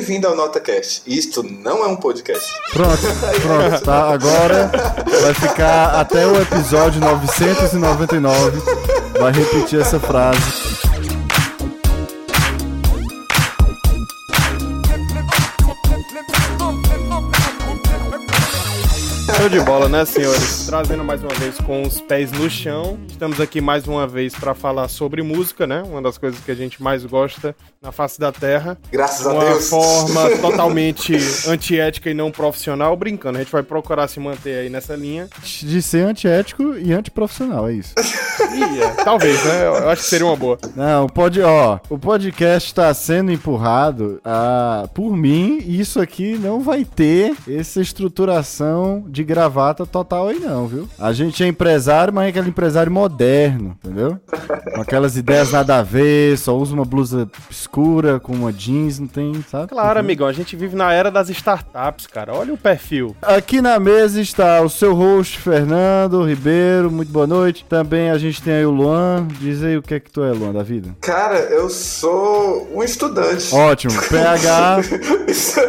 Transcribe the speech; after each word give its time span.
Bem-vindo 0.00 0.26
ao 0.28 0.34
NotaCast. 0.34 1.02
Isto 1.06 1.42
não 1.42 1.84
é 1.84 1.86
um 1.86 1.94
podcast. 1.94 2.42
Pronto, 2.72 3.02
pronto, 3.42 3.84
tá? 3.84 4.08
Agora 4.10 4.72
vai 5.20 5.34
ficar 5.34 6.00
até 6.00 6.26
o 6.26 6.40
episódio 6.40 6.98
999. 7.02 8.62
Vai 9.20 9.30
repetir 9.30 9.78
essa 9.78 10.00
frase. 10.00 10.40
Show 19.40 19.48
de 19.48 19.60
bola, 19.60 19.88
né, 19.88 20.04
senhores? 20.04 20.66
Trazendo 20.66 21.02
mais 21.02 21.22
uma 21.22 21.32
vez 21.32 21.56
com 21.56 21.80
os 21.80 21.98
pés 21.98 22.30
no 22.30 22.50
chão. 22.50 22.98
Estamos 23.08 23.40
aqui 23.40 23.58
mais 23.58 23.88
uma 23.88 24.06
vez 24.06 24.34
para 24.34 24.54
falar 24.54 24.86
sobre 24.88 25.22
música, 25.22 25.66
né? 25.66 25.82
Uma 25.82 26.02
das 26.02 26.18
coisas 26.18 26.38
que 26.40 26.50
a 26.50 26.54
gente 26.54 26.82
mais 26.82 27.06
gosta 27.06 27.56
na 27.80 27.90
face 27.90 28.20
da 28.20 28.30
Terra. 28.30 28.76
Graças 28.92 29.26
a 29.26 29.32
Uma 29.32 29.44
Deus. 29.46 29.70
forma 29.70 30.28
totalmente 30.42 31.16
antiética 31.48 32.10
e 32.10 32.14
não 32.14 32.30
profissional, 32.30 32.94
brincando. 32.94 33.38
A 33.38 33.40
gente 33.40 33.50
vai 33.50 33.62
procurar 33.62 34.08
se 34.08 34.20
manter 34.20 34.58
aí 34.58 34.68
nessa 34.68 34.94
linha. 34.94 35.26
De 35.42 35.80
ser 35.80 36.04
antiético 36.04 36.74
e 36.76 36.92
antiprofissional, 36.92 37.66
é 37.66 37.72
isso. 37.72 37.94
E, 37.96 38.82
é, 38.82 38.88
talvez, 39.04 39.42
né? 39.42 39.66
Eu 39.66 39.88
acho 39.88 40.02
que 40.02 40.08
seria 40.08 40.26
uma 40.26 40.36
boa. 40.36 40.58
Não, 40.76 41.06
pode, 41.06 41.40
ó, 41.40 41.78
o 41.88 41.98
podcast 41.98 42.68
está 42.68 42.92
sendo 42.92 43.32
empurrado 43.32 44.20
ah, 44.22 44.86
por 44.92 45.16
mim 45.16 45.62
e 45.64 45.80
isso 45.80 45.98
aqui 45.98 46.36
não 46.36 46.60
vai 46.60 46.84
ter 46.84 47.34
essa 47.48 47.80
estruturação 47.80 49.04
de 49.08 49.29
gravata 49.30 49.86
total 49.86 50.26
aí 50.26 50.40
não, 50.40 50.66
viu? 50.66 50.88
A 50.98 51.12
gente 51.12 51.44
é 51.44 51.46
empresário, 51.46 52.12
mas 52.12 52.26
é 52.26 52.28
aquele 52.30 52.48
empresário 52.48 52.90
moderno, 52.90 53.78
entendeu? 53.84 54.18
Com 54.74 54.80
aquelas 54.80 55.16
ideias 55.16 55.52
nada 55.52 55.78
a 55.78 55.82
ver, 55.84 56.36
só 56.36 56.56
usa 56.56 56.74
uma 56.74 56.84
blusa 56.84 57.30
escura 57.48 58.18
com 58.18 58.32
uma 58.32 58.52
jeans, 58.52 58.98
não 58.98 59.06
tem, 59.06 59.32
sabe? 59.48 59.68
Claro, 59.68 60.00
amigão, 60.00 60.26
a 60.26 60.32
gente 60.32 60.56
vive 60.56 60.74
na 60.74 60.92
era 60.92 61.12
das 61.12 61.30
startups, 61.30 62.08
cara. 62.08 62.34
Olha 62.34 62.52
o 62.52 62.58
perfil. 62.58 63.14
Aqui 63.22 63.62
na 63.62 63.78
mesa 63.78 64.20
está 64.20 64.62
o 64.62 64.68
seu 64.68 64.94
host, 64.94 65.38
Fernando 65.38 66.26
Ribeiro. 66.26 66.90
Muito 66.90 67.12
boa 67.12 67.26
noite. 67.26 67.64
Também 67.68 68.10
a 68.10 68.18
gente 68.18 68.42
tem 68.42 68.54
aí 68.54 68.66
o 68.66 68.70
Luan. 68.72 69.28
Diz 69.38 69.62
aí 69.62 69.76
o 69.76 69.82
que 69.82 69.94
é 69.94 70.00
que 70.00 70.10
tu 70.10 70.24
é, 70.24 70.32
Luan, 70.32 70.52
da 70.52 70.64
vida. 70.64 70.90
Cara, 71.00 71.38
eu 71.38 71.70
sou 71.70 72.68
um 72.74 72.82
estudante. 72.82 73.54
Ótimo. 73.54 73.94
PH. 74.08 74.78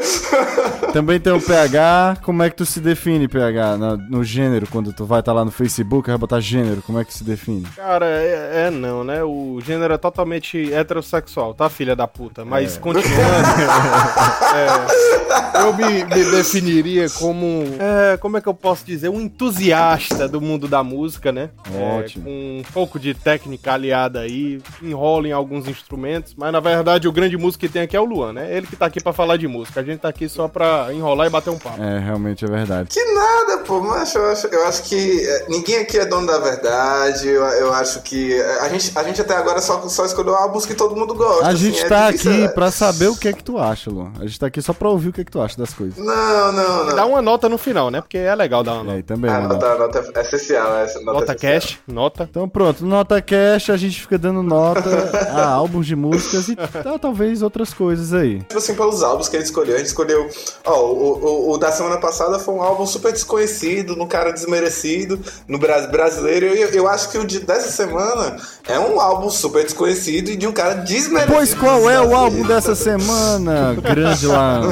Também 0.91 1.19
tem 1.19 1.31
o 1.31 1.39
PH. 1.39 2.17
Como 2.23 2.41
é 2.41 2.49
que 2.49 2.55
tu 2.55 2.65
se 2.65 2.79
define, 2.79 3.27
PH? 3.27 3.50
Na- 3.53 3.97
no 3.97 4.23
gênero, 4.23 4.67
quando 4.67 4.91
tu 4.93 5.05
vai 5.05 5.19
estar 5.19 5.33
lá 5.33 5.43
no 5.45 5.51
Facebook, 5.51 6.09
vai 6.09 6.17
botar 6.17 6.39
gênero. 6.39 6.81
Como 6.81 6.99
é 6.99 7.05
que 7.05 7.13
se 7.13 7.23
define? 7.23 7.63
Cara, 7.75 8.05
é, 8.05 8.67
é 8.67 8.71
não, 8.71 9.03
né? 9.03 9.23
O 9.23 9.59
gênero 9.63 9.93
é 9.93 9.97
totalmente 9.97 10.71
heterossexual, 10.73 11.53
tá, 11.53 11.69
filha 11.69 11.95
da 11.95 12.07
puta? 12.07 12.43
Mas 12.45 12.77
continuando. 12.77 13.11
é, 14.55 15.61
eu 15.63 15.73
me, 15.73 16.03
me 16.05 16.31
definiria 16.31 17.09
como. 17.09 17.63
É, 17.79 18.17
como 18.17 18.37
é 18.37 18.41
que 18.41 18.47
eu 18.47 18.53
posso 18.53 18.85
dizer? 18.85 19.09
Um 19.09 19.21
entusiasta 19.21 20.27
do 20.27 20.41
mundo 20.41 20.67
da 20.67 20.83
música, 20.83 21.31
né? 21.31 21.49
É, 21.73 21.99
Ótimo. 21.99 22.25
com 22.25 22.31
um 22.31 22.63
pouco 22.73 22.99
de 22.99 23.13
técnica 23.13 23.73
aliada 23.73 24.21
aí, 24.21 24.61
enrola 24.81 25.27
em 25.27 25.31
alguns 25.31 25.67
instrumentos, 25.67 26.33
mas 26.37 26.51
na 26.51 26.59
verdade 26.59 27.07
o 27.07 27.11
grande 27.11 27.37
músico 27.37 27.61
que 27.65 27.71
tem 27.71 27.81
aqui 27.83 27.95
é 27.95 27.99
o 27.99 28.05
Luan, 28.05 28.33
né? 28.33 28.55
Ele 28.55 28.67
que 28.67 28.75
tá 28.75 28.85
aqui 28.85 29.01
pra 29.01 29.13
falar 29.13 29.37
de 29.37 29.47
música. 29.47 29.79
A 29.79 29.83
gente 29.83 29.99
tá 29.99 30.09
aqui 30.09 30.27
só 30.27 30.47
pra 30.47 30.87
enrolar 30.93 31.27
e 31.27 31.29
bater 31.29 31.49
um 31.49 31.57
papo. 31.59 31.81
É, 31.81 31.99
realmente 31.99 32.45
é 32.45 32.47
verdade. 32.47 32.89
Que 32.89 33.03
nada, 33.13 33.40
pô, 33.65 33.79
mas 33.81 34.13
eu 34.15 34.25
acho, 34.25 34.47
eu 34.47 34.65
acho 34.65 34.83
que 34.83 35.25
é, 35.27 35.45
ninguém 35.49 35.77
aqui 35.77 35.97
é 35.97 36.05
dono 36.05 36.27
da 36.27 36.37
verdade. 36.39 37.27
Eu, 37.27 37.43
eu 37.43 37.73
acho 37.73 38.01
que 38.01 38.33
é, 38.39 38.59
a 38.61 38.69
gente, 38.69 38.91
a 38.95 39.03
gente 39.03 39.21
até 39.21 39.35
agora 39.35 39.61
só, 39.61 39.87
só 39.87 40.05
escolheu 40.05 40.35
álbuns 40.35 40.65
que 40.65 40.73
todo 40.73 40.95
mundo 40.95 41.13
gosta. 41.13 41.45
A 41.45 41.49
assim, 41.49 41.57
gente 41.57 41.83
é 41.85 41.87
tá 41.87 42.11
difícil, 42.11 42.31
aqui 42.31 42.43
é. 42.43 42.47
pra 42.49 42.71
saber 42.71 43.07
o 43.07 43.15
que 43.15 43.27
é 43.27 43.33
que 43.33 43.43
tu 43.43 43.57
acha, 43.57 43.89
Luan. 43.89 44.11
A 44.19 44.25
gente 44.25 44.39
tá 44.39 44.47
aqui 44.47 44.61
só 44.61 44.73
pra 44.73 44.89
ouvir 44.89 45.09
o 45.09 45.13
que 45.13 45.21
é 45.21 45.23
que 45.23 45.31
tu 45.31 45.41
acha 45.41 45.57
das 45.57 45.73
coisas. 45.73 45.97
Não, 45.97 46.51
não, 46.51 46.85
não. 46.85 46.95
Dá 46.95 47.05
uma 47.05 47.21
nota 47.21 47.47
no 47.49 47.57
final, 47.57 47.89
né? 47.91 48.01
Porque 48.01 48.17
é 48.17 48.33
legal 48.35 48.63
dar 48.63 48.73
uma 48.73 48.83
nota. 48.83 48.95
aí 48.97 49.03
também, 49.03 49.29
A 49.31 49.41
mano. 49.41 49.53
nota, 49.53 49.65
a 49.67 49.77
nota 49.77 50.11
é 50.15 50.21
essencial, 50.21 50.75
essa 50.77 50.99
nota, 50.99 51.19
Nota 51.19 51.31
é 51.31 51.35
essencial. 51.35 51.61
cash, 51.61 51.79
nota. 51.87 52.27
Então 52.29 52.47
pronto, 52.49 52.85
nota 52.85 53.21
cash, 53.21 53.69
a 53.69 53.77
gente 53.77 54.01
fica 54.01 54.17
dando 54.17 54.41
nota 54.43 54.89
a 55.31 55.47
álbuns 55.49 55.85
de 55.85 55.95
músicas 55.95 56.47
e 56.49 56.55
tá, 56.55 56.97
talvez 56.99 57.41
outras 57.41 57.73
coisas 57.73 58.13
aí. 58.13 58.39
Tipo 58.39 58.57
assim, 58.57 58.75
pelos 58.75 59.03
álbuns 59.03 59.29
que 59.29 59.35
a 59.35 59.39
gente 59.39 59.47
escolheu, 59.49 59.75
a 59.75 59.77
gente 59.77 59.87
escolheu. 59.87 60.29
Ó, 60.65 60.79
o, 60.91 61.51
o, 61.51 61.51
o 61.53 61.57
da 61.57 61.71
semana 61.71 61.97
passada 61.97 62.39
foi 62.39 62.53
um 62.53 62.61
álbum 62.61 62.85
super 62.85 63.11
desconhecido, 63.31 63.95
num 63.95 64.07
cara 64.07 64.31
desmerecido, 64.31 65.19
no 65.47 65.57
Brasil 65.57 65.89
brasileiro. 65.89 66.47
Eu, 66.47 66.69
eu 66.69 66.87
acho 66.87 67.09
que 67.09 67.17
o 67.17 67.25
de, 67.25 67.39
dessa 67.39 67.71
semana 67.71 68.37
é 68.67 68.77
um 68.77 68.99
álbum 68.99 69.29
super 69.29 69.63
desconhecido 69.63 70.29
e 70.29 70.35
de 70.35 70.45
um 70.45 70.51
cara 70.51 70.75
desmerecido. 70.75 71.33
Pois 71.33 71.53
qual 71.53 71.89
é 71.89 72.01
o 72.01 72.13
álbum 72.15 72.43
dessa 72.43 72.75
semana, 72.75 73.73
grande 73.75 74.27
lá? 74.27 74.61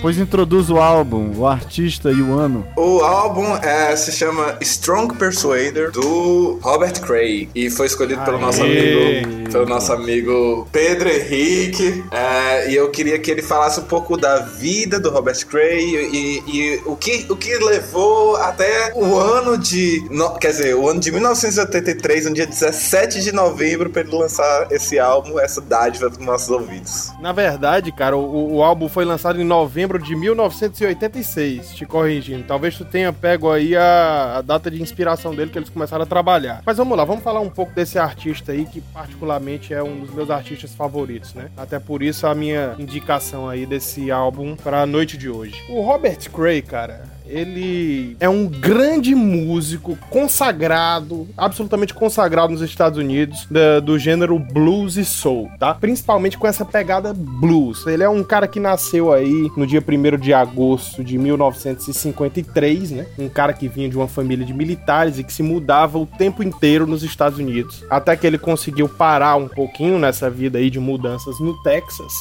Pois 0.00 0.18
introduz 0.18 0.68
o 0.68 0.76
álbum, 0.76 1.32
o 1.34 1.46
artista 1.46 2.10
e 2.10 2.20
o 2.20 2.38
ano. 2.38 2.66
O 2.76 3.00
álbum 3.00 3.56
é, 3.56 3.96
se 3.96 4.12
chama 4.12 4.54
Strong 4.60 5.16
Persuader 5.16 5.90
do 5.92 6.58
Robert 6.60 7.00
Cray 7.00 7.48
e 7.54 7.70
foi 7.70 7.86
escolhido 7.86 8.20
pelo 8.22 8.38
nosso 8.38 8.62
Aê! 8.62 9.22
amigo, 9.24 9.50
pelo 9.50 9.64
nosso 9.64 9.94
amigo 9.94 10.68
Pedro 10.70 11.08
Henrique. 11.08 12.04
É, 12.10 12.70
e 12.70 12.76
eu 12.76 12.90
queria 12.90 13.18
que 13.18 13.30
ele 13.30 13.40
falasse 13.40 13.80
um 13.80 13.84
pouco 13.84 14.18
da 14.18 14.40
vida 14.40 15.00
do 15.00 15.08
Robert 15.08 15.46
Cray 15.46 15.80
e, 15.80 16.42
e 16.46 16.82
o, 16.84 16.96
que, 16.96 17.23
o 17.30 17.36
que 17.36 17.56
levou 17.58 18.36
até 18.36 18.92
o 18.94 19.16
ano 19.16 19.56
de, 19.58 20.06
no- 20.10 20.34
quer 20.38 20.48
dizer, 20.50 20.74
o 20.76 20.88
ano 20.88 21.00
de 21.00 21.10
1983, 21.12 22.26
no 22.26 22.34
dia 22.34 22.46
17 22.46 23.20
de 23.22 23.32
novembro, 23.32 23.90
para 23.90 24.02
ele 24.02 24.14
lançar 24.16 24.70
esse 24.70 24.98
álbum, 24.98 25.38
essa 25.38 25.60
dádiva 25.60 26.08
dos 26.08 26.18
nossos 26.18 26.48
ouvidos. 26.50 27.10
Na 27.20 27.32
verdade, 27.32 27.90
cara, 27.92 28.16
o, 28.16 28.54
o 28.56 28.62
álbum 28.62 28.88
foi 28.88 29.04
lançado 29.04 29.40
em 29.40 29.44
novembro 29.44 29.98
de 29.98 30.14
1986, 30.16 31.74
te 31.74 31.86
corrigindo. 31.86 32.44
Talvez 32.44 32.76
tu 32.76 32.84
tenha 32.84 33.12
pego 33.12 33.50
aí 33.50 33.76
a, 33.76 34.36
a 34.38 34.42
data 34.42 34.70
de 34.70 34.80
inspiração 34.80 35.34
dele 35.34 35.50
que 35.50 35.58
eles 35.58 35.68
começaram 35.70 36.02
a 36.02 36.06
trabalhar. 36.06 36.62
Mas 36.64 36.76
vamos 36.76 36.96
lá, 36.96 37.04
vamos 37.04 37.22
falar 37.22 37.40
um 37.40 37.50
pouco 37.50 37.72
desse 37.74 37.98
artista 37.98 38.52
aí 38.52 38.64
que 38.66 38.80
particularmente 38.80 39.72
é 39.72 39.82
um 39.82 40.00
dos 40.00 40.12
meus 40.14 40.30
artistas 40.30 40.74
favoritos, 40.74 41.34
né? 41.34 41.46
Até 41.56 41.78
por 41.78 42.02
isso 42.02 42.26
a 42.26 42.34
minha 42.34 42.74
indicação 42.78 43.48
aí 43.48 43.66
desse 43.66 44.10
álbum 44.10 44.56
para 44.56 44.82
a 44.82 44.86
noite 44.86 45.16
de 45.16 45.28
hoje. 45.28 45.54
O 45.68 45.80
Robert 45.82 46.18
Cray, 46.30 46.62
cara, 46.62 47.04
ele 47.26 48.16
é 48.20 48.28
um 48.28 48.46
grande 48.46 49.14
músico 49.14 49.96
consagrado, 50.10 51.26
absolutamente 51.36 51.94
consagrado 51.94 52.52
nos 52.52 52.62
Estados 52.62 52.98
Unidos, 52.98 53.46
da- 53.50 53.80
do 53.80 53.98
gênero 53.98 54.38
blues 54.38 54.96
e 54.96 55.04
soul, 55.04 55.50
tá? 55.58 55.74
Principalmente 55.74 56.36
com 56.38 56.46
essa 56.46 56.64
pegada 56.64 57.12
blues. 57.14 57.86
Ele 57.86 58.02
é 58.02 58.08
um 58.08 58.22
cara 58.22 58.46
que 58.46 58.60
nasceu 58.60 59.12
aí 59.12 59.50
no 59.56 59.66
dia 59.66 59.82
1 59.82 60.18
de 60.18 60.32
agosto 60.34 61.02
de 61.02 61.16
1953, 61.18 62.90
né? 62.90 63.06
Um 63.18 63.28
cara 63.28 63.52
que 63.52 63.68
vinha 63.68 63.88
de 63.88 63.96
uma 63.96 64.08
família 64.08 64.44
de 64.44 64.52
militares 64.52 65.18
e 65.18 65.24
que 65.24 65.32
se 65.32 65.42
mudava 65.42 65.98
o 65.98 66.06
tempo 66.06 66.42
inteiro 66.42 66.86
nos 66.86 67.02
Estados 67.02 67.38
Unidos. 67.38 67.84
Até 67.90 68.16
que 68.16 68.26
ele 68.26 68.38
conseguiu 68.38 68.88
parar 68.88 69.36
um 69.36 69.48
pouquinho 69.48 69.98
nessa 69.98 70.28
vida 70.30 70.58
aí 70.58 70.70
de 70.70 70.78
mudanças 70.80 71.38
no 71.40 71.54
Texas. 71.62 72.12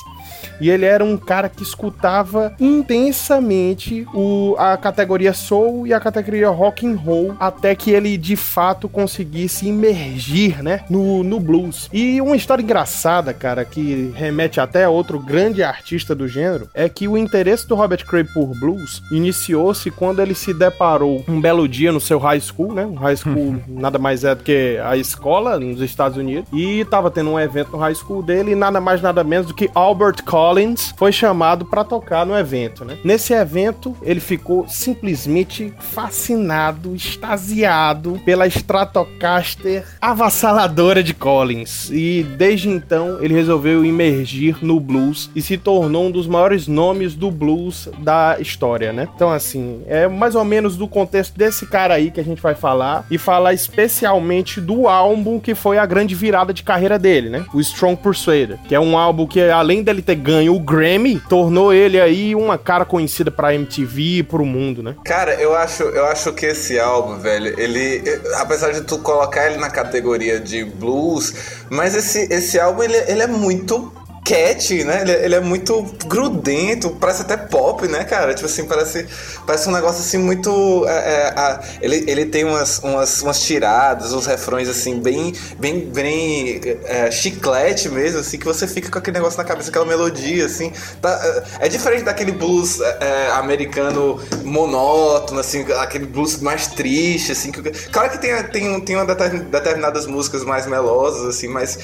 E 0.59 0.69
ele 0.69 0.85
era 0.85 1.03
um 1.03 1.17
cara 1.17 1.49
que 1.49 1.63
escutava 1.63 2.53
intensamente 2.59 4.05
o, 4.13 4.55
a 4.57 4.77
categoria 4.77 5.33
soul 5.33 5.87
e 5.87 5.93
a 5.93 5.99
categoria 5.99 6.49
rock 6.49 6.85
and 6.87 6.95
roll 6.95 7.35
até 7.39 7.75
que 7.75 7.91
ele 7.91 8.17
de 8.17 8.35
fato 8.35 8.87
conseguisse 8.87 9.67
imergir, 9.67 10.63
né, 10.63 10.83
no, 10.89 11.23
no 11.23 11.39
blues. 11.39 11.89
E 11.91 12.21
uma 12.21 12.35
história 12.35 12.63
engraçada, 12.63 13.33
cara, 13.33 13.65
que 13.65 14.11
remete 14.15 14.59
até 14.59 14.85
a 14.85 14.89
outro 14.89 15.19
grande 15.19 15.63
artista 15.63 16.15
do 16.15 16.27
gênero, 16.27 16.69
é 16.73 16.87
que 16.87 17.07
o 17.07 17.17
interesse 17.17 17.67
do 17.67 17.75
Robert 17.75 18.05
Cray 18.05 18.23
por 18.23 18.57
blues 18.59 19.01
iniciou-se 19.11 19.89
quando 19.91 20.21
ele 20.21 20.35
se 20.35 20.53
deparou 20.53 21.23
um 21.27 21.39
belo 21.39 21.67
dia 21.67 21.91
no 21.91 21.99
seu 21.99 22.19
high 22.19 22.39
school, 22.39 22.73
né? 22.73 22.85
Um 22.85 22.95
high 22.95 23.15
school 23.15 23.61
nada 23.67 23.99
mais 23.99 24.23
é 24.23 24.35
do 24.35 24.43
que 24.43 24.79
a 24.83 24.95
escola 24.97 25.59
nos 25.59 25.81
Estados 25.81 26.17
Unidos. 26.17 26.47
E 26.53 26.85
tava 26.85 27.11
tendo 27.11 27.31
um 27.31 27.39
evento 27.39 27.71
no 27.71 27.77
high 27.77 27.95
school 27.95 28.21
dele 28.21 28.51
e 28.51 28.55
nada 28.55 28.79
mais 28.79 29.01
nada 29.01 29.23
menos 29.23 29.47
do 29.47 29.53
que 29.53 29.69
Albert 29.73 30.22
Collins 30.25 30.93
foi 30.97 31.11
chamado 31.11 31.65
para 31.65 31.83
tocar 31.83 32.25
no 32.25 32.37
evento, 32.37 32.83
né? 32.85 32.97
Nesse 33.03 33.33
evento, 33.33 33.95
ele 34.01 34.19
ficou 34.19 34.67
simplesmente 34.67 35.73
fascinado, 35.79 36.95
extasiado 36.95 38.19
pela 38.25 38.47
Stratocaster 38.47 39.85
avassaladora 40.01 41.03
de 41.03 41.13
Collins. 41.13 41.89
E 41.91 42.23
desde 42.37 42.69
então, 42.69 43.17
ele 43.21 43.33
resolveu 43.33 43.83
imergir 43.83 44.57
no 44.61 44.79
blues 44.79 45.29
e 45.35 45.41
se 45.41 45.57
tornou 45.57 46.07
um 46.07 46.11
dos 46.11 46.27
maiores 46.27 46.67
nomes 46.67 47.15
do 47.15 47.31
blues 47.31 47.89
da 47.99 48.37
história, 48.39 48.93
né? 48.93 49.07
Então, 49.15 49.29
assim, 49.29 49.81
é 49.87 50.07
mais 50.07 50.35
ou 50.35 50.43
menos 50.43 50.75
do 50.77 50.87
contexto 50.87 51.37
desse 51.37 51.65
cara 51.65 51.95
aí 51.95 52.11
que 52.11 52.19
a 52.19 52.23
gente 52.23 52.41
vai 52.41 52.55
falar 52.55 53.05
e 53.09 53.17
falar 53.17 53.53
especialmente 53.53 54.61
do 54.61 54.87
álbum 54.87 55.39
que 55.39 55.55
foi 55.55 55.77
a 55.77 55.85
grande 55.85 56.15
virada 56.15 56.53
de 56.53 56.63
carreira 56.63 56.99
dele, 56.99 57.29
né? 57.29 57.45
O 57.53 57.59
Strong 57.59 58.01
Persuader, 58.01 58.57
que 58.67 58.75
é 58.75 58.79
um 58.79 58.97
álbum 58.97 59.25
que, 59.25 59.41
além 59.41 59.83
dele 59.83 60.01
ter 60.03 60.15
ganho 60.15 60.55
o 60.55 60.59
Grammy, 60.59 61.21
tornou 61.29 61.73
ele 61.73 61.99
aí 61.99 62.35
uma 62.35 62.57
cara 62.57 62.85
conhecida 62.85 63.31
pra 63.31 63.53
MTV 63.53 64.01
e 64.01 64.23
pro 64.23 64.45
mundo, 64.45 64.83
né? 64.83 64.95
Cara, 65.05 65.33
eu 65.35 65.55
acho, 65.55 65.83
eu 65.83 66.05
acho 66.05 66.33
que 66.33 66.45
esse 66.45 66.79
álbum, 66.79 67.17
velho, 67.17 67.59
ele. 67.59 68.03
Apesar 68.35 68.71
de 68.71 68.81
tu 68.81 68.99
colocar 68.99 69.47
ele 69.47 69.57
na 69.57 69.69
categoria 69.69 70.39
de 70.39 70.63
blues, 70.63 71.33
mas 71.69 71.95
esse, 71.95 72.31
esse 72.33 72.59
álbum 72.59 72.83
ele, 72.83 72.97
ele 73.07 73.21
é 73.21 73.27
muito 73.27 73.91
catchy, 74.23 74.83
né? 74.83 75.01
Ele, 75.01 75.11
ele, 75.11 75.35
é 75.35 75.39
muito 75.39 75.83
grudento, 76.05 76.91
parece 76.91 77.21
até 77.21 77.35
pop, 77.35 77.87
né, 77.87 78.03
cara? 78.03 78.33
Tipo 78.33 78.45
assim, 78.45 78.65
parece, 78.65 79.05
parece 79.45 79.67
um 79.67 79.71
negócio 79.71 79.99
assim 79.99 80.17
muito. 80.17 80.85
É, 80.87 81.33
é, 81.35 81.59
ele, 81.81 82.03
ele 82.07 82.25
tem 82.25 82.43
umas, 82.45 82.79
umas, 82.79 83.21
umas 83.21 83.41
tiradas, 83.41 84.13
uns 84.13 84.25
refrões 84.25 84.69
assim, 84.69 84.99
bem, 84.99 85.33
bem, 85.59 85.81
bem 85.81 86.61
é, 86.85 87.11
chiclete 87.11 87.89
mesmo, 87.89 88.19
assim, 88.19 88.37
que 88.37 88.45
você 88.45 88.65
fica 88.65 88.89
com 88.89 88.97
aquele 88.97 89.17
negócio 89.17 89.37
na 89.37 89.43
cabeça, 89.43 89.69
aquela 89.69 89.85
melodia, 89.85 90.45
assim. 90.45 90.71
Tá, 91.01 91.43
é, 91.59 91.65
é 91.65 91.69
diferente 91.69 92.03
daquele 92.03 92.31
blues 92.31 92.79
é, 92.79 93.31
americano 93.31 94.21
monótono, 94.43 95.39
assim, 95.39 95.65
aquele 95.79 96.05
blues 96.05 96.39
mais 96.39 96.67
triste, 96.67 97.33
assim. 97.33 97.51
Que, 97.51 97.61
claro 97.89 98.09
que 98.11 98.17
tem, 98.19 98.41
tem, 98.43 98.79
tem 98.81 98.95
uma 98.95 99.05
determinadas 99.05 100.07
músicas 100.07 100.43
mais 100.43 100.65
melosas, 100.65 101.27
assim, 101.27 101.47
mas 101.47 101.77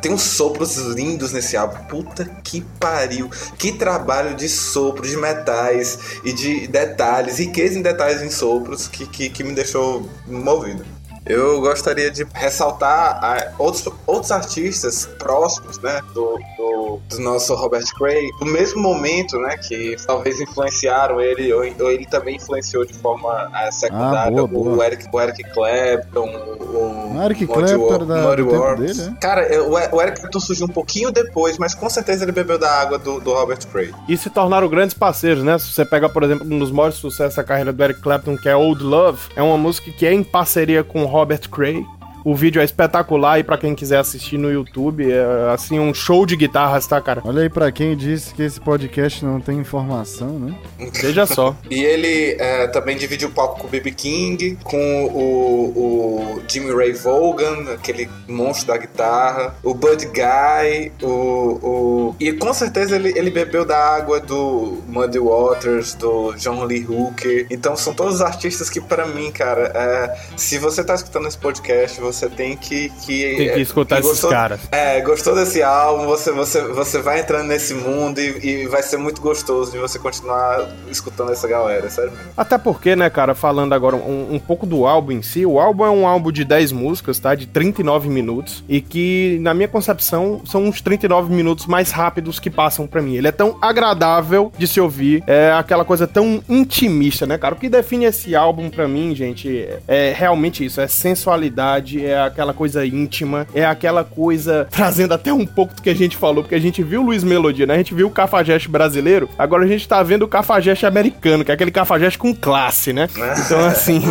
tem 0.00 0.12
uns 0.12 0.22
sopros 0.22 0.76
lindos 0.76 1.32
nesse 1.32 1.56
álbum. 1.56 1.61
Puta 1.68 2.24
que 2.42 2.60
pariu. 2.78 3.30
Que 3.58 3.72
trabalho 3.72 4.34
de 4.34 4.48
sopro, 4.48 5.06
de 5.06 5.16
metais 5.16 5.98
e 6.24 6.32
de 6.32 6.66
detalhes, 6.66 7.38
riqueza 7.38 7.78
em 7.78 7.82
detalhes 7.82 8.22
em 8.22 8.30
sopros 8.30 8.88
que, 8.88 9.06
que, 9.06 9.28
que 9.28 9.44
me 9.44 9.52
deixou 9.52 10.08
movido. 10.26 10.84
Eu 11.24 11.60
gostaria 11.60 12.10
de 12.10 12.26
ressaltar 12.34 13.18
a, 13.22 13.52
outros, 13.58 13.88
outros 14.06 14.32
artistas 14.32 15.06
próximos, 15.18 15.78
né, 15.78 16.00
do, 16.12 16.38
do, 16.56 17.00
do, 17.08 17.20
nosso 17.20 17.54
Robert 17.54 17.84
Cray, 17.96 18.28
do 18.40 18.46
mesmo 18.46 18.82
momento, 18.82 19.38
né, 19.38 19.56
que 19.56 19.96
talvez 20.04 20.40
influenciaram 20.40 21.20
ele, 21.20 21.52
ou, 21.52 21.62
ou 21.80 21.90
ele 21.90 22.06
também 22.06 22.36
influenciou 22.36 22.84
de 22.84 22.94
forma 22.94 23.50
é, 23.54 23.70
secundária, 23.70 24.40
ah, 24.40 24.46
boa, 24.46 24.48
boa. 24.48 24.76
O, 24.76 24.82
Eric, 24.82 25.06
o 25.12 25.20
Eric 25.20 25.44
Clapton, 25.52 26.28
o, 26.28 27.16
o 27.16 27.22
Eric 27.22 27.46
Clapton 27.46 28.06
da, 28.06 28.22
Muddy 28.22 28.42
Waters. 28.42 28.96
Dele, 28.96 29.10
né? 29.10 29.16
Cara, 29.20 29.62
o, 29.62 29.96
o 29.96 30.02
Eric 30.02 30.20
Clapton 30.20 30.40
surgiu 30.40 30.66
um 30.66 30.70
pouquinho 30.70 31.12
depois, 31.12 31.56
mas 31.56 31.72
com 31.74 31.88
certeza 31.88 32.24
ele 32.24 32.32
bebeu 32.32 32.58
da 32.58 32.80
água 32.80 32.98
do, 32.98 33.20
do 33.20 33.32
Robert 33.32 33.64
Cray. 33.68 33.94
E 34.08 34.16
se 34.16 34.28
tornaram 34.28 34.68
grandes 34.68 34.94
parceiros, 34.94 35.44
né? 35.44 35.56
Se 35.58 35.72
você 35.72 35.84
pega, 35.84 36.08
por 36.08 36.24
exemplo, 36.24 36.46
um 36.46 36.58
dos 36.58 36.72
maiores 36.72 36.96
sucessos 36.96 37.36
da 37.36 37.44
carreira 37.44 37.72
do 37.72 37.82
Eric 37.82 38.00
Clapton, 38.00 38.36
que 38.36 38.48
é 38.48 38.56
Old 38.56 38.82
Love, 38.82 39.20
é 39.36 39.42
uma 39.42 39.56
música 39.56 39.90
que 39.92 40.04
é 40.04 40.12
em 40.12 40.24
parceria 40.24 40.82
com 40.82 41.11
Robert 41.12 41.50
Cray. 41.50 41.86
O 42.24 42.34
vídeo 42.34 42.62
é 42.62 42.64
espetacular 42.64 43.38
e 43.38 43.44
para 43.44 43.58
quem 43.58 43.74
quiser 43.74 43.98
assistir 43.98 44.38
no 44.38 44.50
YouTube, 44.50 45.10
é 45.10 45.52
assim 45.52 45.78
um 45.80 45.92
show 45.92 46.24
de 46.24 46.36
guitarras, 46.36 46.86
tá, 46.86 47.00
cara? 47.00 47.20
Olha 47.24 47.42
aí 47.42 47.48
para 47.48 47.70
quem 47.72 47.96
disse 47.96 48.32
que 48.34 48.42
esse 48.42 48.60
podcast 48.60 49.24
não 49.24 49.40
tem 49.40 49.58
informação, 49.58 50.38
né? 50.38 50.54
Veja 51.00 51.26
só. 51.26 51.56
e 51.68 51.82
ele 51.82 52.36
é, 52.38 52.68
também 52.68 52.96
divide 52.96 53.26
o 53.26 53.30
palco 53.30 53.60
com 53.60 53.66
o 53.66 53.70
BB 53.70 53.90
King, 53.92 54.58
com 54.62 55.04
o, 55.06 56.36
o 56.36 56.42
Jimmy 56.48 56.72
Ray 56.74 56.92
Vaughan, 56.92 57.72
aquele 57.72 58.08
monstro 58.28 58.68
da 58.68 58.76
guitarra, 58.76 59.54
o 59.62 59.74
Bud 59.74 60.06
Guy, 60.06 60.92
o, 61.02 61.08
o... 61.08 62.16
e 62.20 62.32
com 62.32 62.52
certeza 62.52 62.96
ele, 62.96 63.16
ele 63.16 63.30
bebeu 63.30 63.64
da 63.64 63.78
água 63.78 64.20
do 64.20 64.82
Muddy 64.86 65.18
Waters, 65.18 65.94
do 65.94 66.32
John 66.34 66.64
Lee 66.64 66.86
Hooker. 66.86 67.46
Então 67.50 67.76
são 67.76 67.92
todos 67.94 68.20
artistas 68.20 68.70
que 68.70 68.80
para 68.80 69.06
mim, 69.06 69.32
cara, 69.32 69.72
é, 69.74 70.36
se 70.36 70.58
você 70.58 70.84
tá 70.84 70.94
escutando 70.94 71.26
esse 71.26 71.38
podcast, 71.38 72.00
você 72.00 72.11
tem 72.28 72.56
que. 72.56 72.90
que 73.04 73.36
tem 73.36 73.52
que 73.54 73.60
escutar 73.60 73.96
que 73.96 74.02
gostou, 74.02 74.30
esses 74.30 74.38
caras. 74.38 74.60
É, 74.70 75.00
gostou 75.00 75.34
desse 75.34 75.62
álbum, 75.62 76.06
você, 76.06 76.32
você, 76.32 76.62
você 76.62 77.00
vai 77.00 77.20
entrando 77.20 77.48
nesse 77.48 77.74
mundo 77.74 78.20
e, 78.20 78.62
e 78.62 78.66
vai 78.66 78.82
ser 78.82 78.96
muito 78.96 79.20
gostoso 79.20 79.72
de 79.72 79.78
você 79.78 79.98
continuar 79.98 80.68
escutando 80.90 81.32
essa 81.32 81.46
galera, 81.46 81.88
sério 81.90 82.12
mesmo. 82.12 82.32
Até 82.36 82.58
porque, 82.58 82.96
né, 82.96 83.08
cara, 83.10 83.34
falando 83.34 83.72
agora 83.72 83.96
um, 83.96 84.34
um 84.34 84.38
pouco 84.38 84.66
do 84.66 84.86
álbum 84.86 85.12
em 85.12 85.22
si, 85.22 85.44
o 85.46 85.58
álbum 85.58 85.84
é 85.84 85.90
um 85.90 86.06
álbum 86.06 86.30
de 86.30 86.44
10 86.44 86.72
músicas, 86.72 87.18
tá? 87.18 87.34
De 87.34 87.46
39 87.46 88.08
minutos. 88.08 88.64
E 88.68 88.80
que, 88.80 89.38
na 89.40 89.54
minha 89.54 89.68
concepção, 89.68 90.42
são 90.44 90.64
uns 90.64 90.80
39 90.80 91.32
minutos 91.34 91.66
mais 91.66 91.90
rápidos 91.90 92.38
que 92.38 92.50
passam 92.50 92.86
para 92.86 93.02
mim. 93.02 93.16
Ele 93.16 93.28
é 93.28 93.32
tão 93.32 93.56
agradável 93.60 94.52
de 94.56 94.66
se 94.66 94.80
ouvir, 94.80 95.22
é 95.26 95.52
aquela 95.52 95.84
coisa 95.84 96.06
tão 96.06 96.42
intimista, 96.48 97.26
né, 97.26 97.38
cara? 97.38 97.54
O 97.54 97.58
que 97.58 97.68
define 97.68 98.04
esse 98.04 98.34
álbum 98.34 98.70
para 98.70 98.88
mim, 98.88 99.14
gente, 99.14 99.68
é 99.86 100.12
realmente 100.16 100.64
isso, 100.64 100.80
é 100.80 100.88
sensualidade, 100.88 102.01
é 102.04 102.20
aquela 102.20 102.52
coisa 102.52 102.84
íntima, 102.86 103.46
é 103.54 103.64
aquela 103.64 104.04
coisa 104.04 104.66
trazendo 104.70 105.14
até 105.14 105.32
um 105.32 105.46
pouco 105.46 105.74
do 105.74 105.82
que 105.82 105.90
a 105.90 105.94
gente 105.94 106.16
falou, 106.16 106.42
porque 106.42 106.54
a 106.54 106.60
gente 106.60 106.82
viu 106.82 107.02
o 107.02 107.04
Luiz 107.04 107.24
Melodia, 107.24 107.66
né? 107.66 107.74
A 107.74 107.78
gente 107.78 107.94
viu 107.94 108.06
o 108.06 108.10
cafajeste 108.10 108.68
brasileiro, 108.68 109.28
agora 109.38 109.64
a 109.64 109.68
gente 109.68 109.86
tá 109.86 110.02
vendo 110.02 110.22
o 110.22 110.28
cafajeste 110.28 110.86
americano, 110.86 111.44
que 111.44 111.50
é 111.50 111.54
aquele 111.54 111.70
cafajeste 111.70 112.18
com 112.18 112.34
classe, 112.34 112.92
né? 112.92 113.08
Então, 113.44 113.60
assim, 113.66 114.02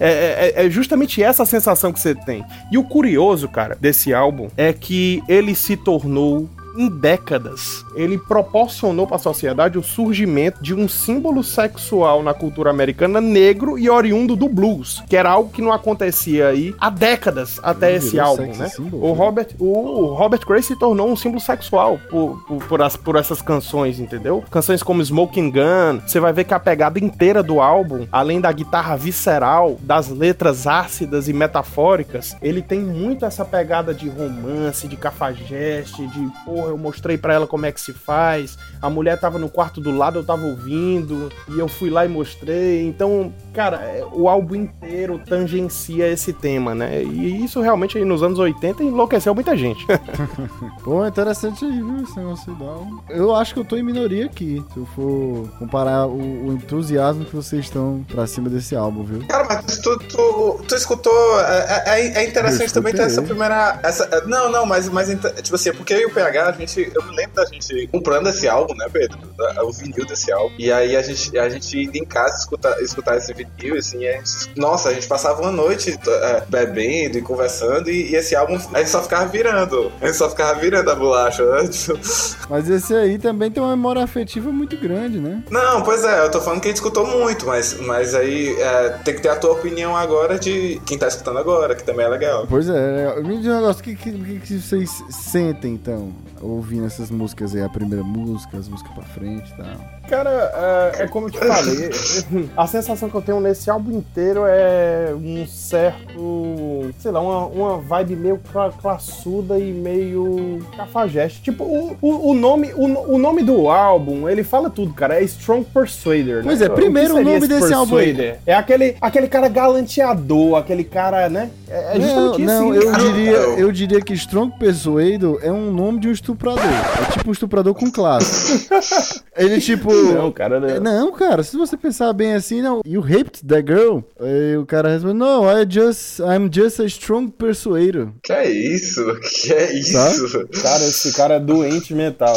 é, 0.00 0.54
é, 0.56 0.66
é 0.66 0.70
justamente 0.70 1.22
essa 1.22 1.44
sensação 1.44 1.92
que 1.92 2.00
você 2.00 2.14
tem. 2.14 2.44
E 2.70 2.78
o 2.78 2.84
curioso, 2.84 3.48
cara, 3.48 3.76
desse 3.80 4.12
álbum 4.12 4.48
é 4.56 4.72
que 4.72 5.22
ele 5.28 5.54
se 5.54 5.76
tornou 5.76 6.48
em 6.76 6.88
décadas, 6.88 7.84
ele 7.94 8.18
proporcionou 8.18 9.06
para 9.06 9.16
a 9.16 9.18
sociedade 9.18 9.78
o 9.78 9.82
surgimento 9.82 10.62
de 10.62 10.74
um 10.74 10.86
símbolo 10.88 11.42
sexual 11.42 12.22
na 12.22 12.34
cultura 12.34 12.70
americana 12.70 13.20
negro 13.20 13.78
e 13.78 13.88
oriundo 13.88 14.36
do 14.36 14.48
blues, 14.48 15.02
que 15.08 15.16
era 15.16 15.30
algo 15.30 15.50
que 15.50 15.62
não 15.62 15.72
acontecia 15.72 16.48
aí 16.48 16.74
há 16.78 16.90
décadas 16.90 17.58
até 17.62 17.88
ele 17.88 17.98
esse 17.98 18.20
álbum, 18.20 18.52
né? 18.54 18.68
Símbolo, 18.68 19.04
o 19.04 19.12
Robert, 19.12 19.48
o 19.58 20.14
Robert 20.14 20.40
Gray 20.46 20.62
se 20.62 20.78
tornou 20.78 21.10
um 21.10 21.16
símbolo 21.16 21.40
sexual 21.40 21.98
por, 22.10 22.44
por, 22.46 22.64
por, 22.64 22.82
as, 22.82 22.96
por 22.96 23.16
essas 23.16 23.40
canções, 23.40 23.98
entendeu? 23.98 24.44
Canções 24.50 24.82
como 24.82 25.02
Smoking 25.02 25.50
Gun, 25.50 26.00
você 26.06 26.20
vai 26.20 26.32
ver 26.32 26.44
que 26.44 26.54
a 26.54 26.60
pegada 26.60 26.98
inteira 26.98 27.42
do 27.42 27.60
álbum, 27.60 28.06
além 28.12 28.40
da 28.40 28.52
guitarra 28.52 28.96
visceral, 28.96 29.78
das 29.80 30.08
letras 30.08 30.66
ácidas 30.66 31.28
e 31.28 31.32
metafóricas, 31.32 32.36
ele 32.42 32.60
tem 32.60 32.80
muito 32.80 33.24
essa 33.24 33.44
pegada 33.44 33.94
de 33.94 34.08
romance, 34.08 34.86
de 34.86 34.96
cafajeste, 34.96 36.06
de 36.08 36.28
porra, 36.44 36.65
porra, 36.65 36.65
eu 36.68 36.78
mostrei 36.78 37.16
para 37.16 37.34
ela 37.34 37.46
como 37.46 37.66
é 37.66 37.72
que 37.72 37.80
se 37.80 37.92
faz. 37.92 38.58
A 38.80 38.90
mulher 38.90 39.18
tava 39.18 39.38
no 39.38 39.48
quarto 39.48 39.80
do 39.80 39.90
lado, 39.90 40.18
eu 40.18 40.24
tava 40.24 40.44
ouvindo, 40.44 41.30
e 41.48 41.58
eu 41.58 41.68
fui 41.68 41.90
lá 41.90 42.04
e 42.04 42.08
mostrei. 42.08 42.86
Então, 42.86 43.32
cara, 43.52 43.76
é, 43.78 44.04
o 44.12 44.28
álbum 44.28 44.54
inteiro 44.54 45.20
tangencia 45.24 46.08
esse 46.08 46.32
tema, 46.32 46.74
né? 46.74 47.02
E 47.02 47.44
isso 47.44 47.60
realmente 47.60 47.98
aí 47.98 48.04
nos 48.04 48.22
anos 48.22 48.38
80 48.38 48.82
enlouqueceu 48.82 49.34
muita 49.34 49.56
gente. 49.56 49.84
Pô, 50.84 51.06
interessante 51.06 51.64
aí, 51.64 51.72
viu, 51.72 52.02
esse 52.02 52.16
negócio 52.16 52.56
álbum. 52.60 53.00
Eu 53.08 53.34
acho 53.34 53.54
que 53.54 53.60
eu 53.60 53.64
tô 53.64 53.76
em 53.76 53.82
minoria 53.82 54.26
aqui, 54.26 54.64
se 54.72 54.78
eu 54.78 54.86
for 54.86 55.48
comparar 55.58 56.06
o, 56.06 56.48
o 56.48 56.52
entusiasmo 56.52 57.24
que 57.24 57.34
vocês 57.34 57.64
estão 57.64 58.04
pra 58.08 58.26
cima 58.26 58.48
desse 58.48 58.74
álbum, 58.76 59.04
viu? 59.04 59.26
Cara, 59.26 59.44
mas 59.44 59.78
tu, 59.78 59.98
tu, 59.98 60.60
tu 60.66 60.74
escutou. 60.74 61.40
É, 61.40 61.84
é, 61.86 62.22
é 62.22 62.28
interessante 62.28 62.72
também 62.72 62.92
ter 62.94 63.02
essa 63.02 63.22
primeira. 63.22 63.78
Essa, 63.82 64.24
não, 64.26 64.50
não, 64.50 64.66
mas, 64.66 64.88
mas 64.88 65.08
tipo 65.42 65.54
assim, 65.54 65.72
porque 65.72 65.94
eu 65.94 66.00
e 66.00 66.06
o 66.06 66.10
PH 66.10 66.55
gente. 66.56 66.90
Eu 66.94 67.02
me 67.04 67.16
lembro 67.16 67.34
da 67.34 67.44
gente 67.44 67.88
comprando 67.88 68.28
esse 68.28 68.48
álbum, 68.48 68.74
né, 68.74 68.86
Pedro? 68.92 69.18
O 69.62 69.72
vinil 69.72 70.06
desse 70.06 70.32
álbum. 70.32 70.54
E 70.58 70.72
aí 70.72 70.96
a 70.96 71.02
gente, 71.02 71.38
a 71.38 71.48
gente 71.48 71.78
ia 71.78 71.90
em 71.94 72.04
casa 72.04 72.38
escutar, 72.38 72.80
escutar 72.82 73.16
esse 73.16 73.32
vinil, 73.32 73.76
assim, 73.78 74.00
e 74.00 74.08
a 74.08 74.12
gente, 74.12 74.50
nossa, 74.56 74.88
a 74.88 74.94
gente 74.94 75.06
passava 75.06 75.42
uma 75.42 75.52
noite 75.52 75.98
é, 76.06 76.42
bebendo 76.48 77.18
e 77.18 77.22
conversando, 77.22 77.90
e, 77.90 78.10
e, 78.10 78.16
esse 78.16 78.34
álbum 78.34 78.58
a 78.72 78.78
gente 78.78 78.90
só 78.90 79.02
ficava 79.02 79.26
virando. 79.26 79.92
A 80.00 80.06
gente 80.06 80.16
só 80.16 80.28
ficava 80.28 80.58
virando 80.58 80.90
a 80.90 80.94
bolacha, 80.94 81.44
né? 81.44 81.68
Tipo... 81.68 81.98
Mas 82.48 82.68
esse 82.68 82.94
aí 82.94 83.18
também 83.18 83.50
tem 83.50 83.62
uma 83.62 83.76
memória 83.76 84.02
afetiva 84.02 84.50
muito 84.50 84.76
grande, 84.76 85.18
né? 85.18 85.42
Não, 85.50 85.82
pois 85.82 86.04
é, 86.04 86.24
eu 86.24 86.30
tô 86.30 86.40
falando 86.40 86.60
que 86.60 86.68
a 86.68 86.70
gente 86.70 86.76
escutou 86.76 87.06
muito, 87.06 87.46
mas, 87.46 87.78
mas 87.80 88.14
aí 88.14 88.54
é, 88.60 88.88
tem 89.04 89.14
que 89.14 89.22
ter 89.22 89.28
a 89.28 89.36
tua 89.36 89.52
opinião 89.52 89.96
agora 89.96 90.38
de 90.38 90.80
quem 90.86 90.98
tá 90.98 91.08
escutando 91.08 91.38
agora, 91.38 91.74
que 91.74 91.82
também 91.82 92.06
é 92.06 92.08
legal. 92.08 92.46
Pois 92.48 92.68
é, 92.68 93.20
me 93.20 93.38
diz 93.38 93.46
um 93.46 93.56
negócio, 93.56 93.80
o 93.80 93.84
que, 93.84 93.96
que, 93.96 94.40
que 94.40 94.58
vocês 94.60 95.02
sentem 95.10 95.74
então? 95.74 96.12
Ouvindo 96.46 96.86
essas 96.86 97.10
músicas 97.10 97.54
aí, 97.54 97.62
a 97.62 97.68
primeira 97.68 98.04
música, 98.04 98.56
as 98.56 98.68
músicas 98.68 98.92
pra 98.94 99.04
frente 99.04 99.50
e 99.52 99.56
tal. 99.56 99.96
Cara, 100.08 100.92
é, 100.96 101.02
é, 101.02 101.08
como 101.08 101.26
eu 101.26 101.30
te 101.30 101.38
falei, 101.38 101.90
a 102.56 102.66
sensação 102.66 103.08
que 103.08 103.14
eu 103.14 103.22
tenho 103.22 103.40
nesse 103.40 103.68
álbum 103.68 103.98
inteiro 103.98 104.44
é 104.46 105.12
um 105.14 105.46
certo, 105.46 106.92
sei 106.98 107.10
lá, 107.10 107.20
uma, 107.20 107.46
uma 107.46 107.78
vibe 107.78 108.16
meio 108.16 108.40
classuda 108.80 109.58
e 109.58 109.72
meio 109.72 110.64
cafajeste. 110.76 111.42
Tipo, 111.42 111.64
o, 111.64 111.96
o, 112.00 112.30
o 112.30 112.34
nome, 112.34 112.72
o, 112.74 113.14
o, 113.14 113.18
nome 113.18 113.42
do 113.42 113.68
álbum, 113.68 114.28
ele 114.28 114.44
fala 114.44 114.70
tudo, 114.70 114.92
cara, 114.94 115.20
é 115.20 115.24
Strong 115.24 115.66
Persuader. 115.72 116.36
Né? 116.36 116.42
Pois 116.44 116.62
é, 116.62 116.68
primeiro 116.68 117.16
o, 117.16 117.18
o 117.18 117.24
nome 117.24 117.48
desse 117.48 117.72
álbum 117.72 117.96
aí. 117.96 118.36
É 118.46 118.54
aquele, 118.54 118.96
aquele 119.00 119.26
cara 119.26 119.48
galanteador, 119.48 120.56
aquele 120.56 120.84
cara, 120.84 121.28
né? 121.28 121.50
É, 121.68 121.96
é 121.96 122.00
justamente 122.00 122.42
não, 122.42 122.74
isso. 122.74 122.90
Não, 122.90 122.92
eu 122.92 122.92
diria, 122.92 123.36
eu 123.58 123.72
diria 123.72 124.00
que 124.00 124.14
Strong 124.14 124.56
Persuader 124.58 125.38
é 125.42 125.50
um 125.50 125.72
nome 125.72 126.00
de 126.00 126.08
um 126.08 126.12
estuprador. 126.26 126.64
É 126.64 127.12
tipo 127.12 127.28
um 127.28 127.32
estuprador 127.32 127.74
com 127.74 127.90
classe. 127.90 128.68
Ele, 129.36 129.60
tipo, 129.60 129.92
não, 129.92 130.32
cara, 130.32 130.58
não. 130.58 130.80
Não, 130.80 131.12
cara, 131.12 131.42
se 131.42 131.56
você 131.56 131.76
pensar 131.76 132.12
bem 132.14 132.34
assim, 132.34 132.62
não. 132.62 132.80
You 132.86 133.00
raped 133.02 133.44
that 133.46 133.64
girl? 133.66 134.00
Aí 134.18 134.56
o 134.56 134.64
cara 134.64 134.88
responde, 134.88 135.14
no, 135.14 135.44
I 135.44 135.66
just, 135.68 136.20
I'm 136.20 136.50
just 136.50 136.80
a 136.80 136.84
strong 136.86 137.30
persuader. 137.30 138.08
Que 138.22 138.32
é 138.32 138.50
isso? 138.50 139.04
Que 139.20 139.52
é 139.52 139.72
isso? 139.74 139.92
Tá? 139.92 140.62
Cara, 140.62 140.84
esse 140.84 141.12
cara 141.14 141.34
é 141.34 141.40
doente 141.40 141.94
mental. 141.94 142.34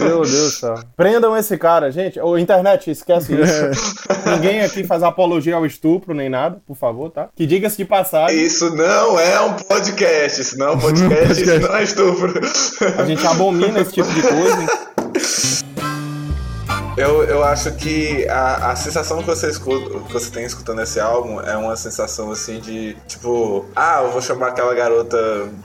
Meu 0.00 0.22
Deus 0.22 0.30
do 0.30 0.50
céu. 0.50 0.74
Prendam 0.96 1.36
esse 1.36 1.56
cara, 1.56 1.90
gente. 1.92 2.18
Ô, 2.18 2.36
internet, 2.36 2.90
esquece 2.90 3.32
isso. 3.40 3.52
É. 3.52 4.30
Ninguém 4.34 4.60
aqui 4.62 4.82
faz 4.82 5.02
apologia 5.04 5.54
ao 5.54 5.64
estupro 5.64 6.12
nem 6.14 6.28
nada, 6.28 6.60
por 6.66 6.76
favor, 6.76 7.10
tá? 7.10 7.28
Que 7.36 7.46
diga-se 7.46 7.76
de 7.76 7.84
passagem. 7.84 8.42
Isso 8.44 8.74
não 8.74 9.18
é 9.20 9.40
um 9.40 9.54
podcast. 9.54 10.40
Isso 10.40 10.58
não 10.58 10.66
é 10.66 10.70
um 10.72 10.78
podcast, 10.80 11.42
isso 11.42 11.60
não 11.60 11.76
é 11.76 11.82
estupro. 11.84 12.40
A 12.98 13.04
gente 13.04 13.13
gente 13.14 13.26
abomina 13.26 13.80
esse 13.80 13.92
tipo 13.92 14.08
de 14.12 14.22
coisa. 14.22 14.84
Eu, 16.96 17.24
eu 17.24 17.42
acho 17.42 17.72
que 17.74 18.24
a, 18.28 18.70
a 18.70 18.76
sensação 18.76 19.18
que 19.18 19.26
você, 19.26 19.48
escuta, 19.50 19.98
que 19.98 20.12
você 20.12 20.30
tem 20.30 20.44
escutando 20.44 20.80
esse 20.80 21.00
álbum 21.00 21.40
é 21.40 21.56
uma 21.56 21.74
sensação 21.74 22.30
assim 22.30 22.60
de 22.60 22.96
tipo, 23.08 23.64
ah, 23.74 24.02
eu 24.04 24.12
vou 24.12 24.22
chamar 24.22 24.48
aquela 24.48 24.72
garota 24.74 25.18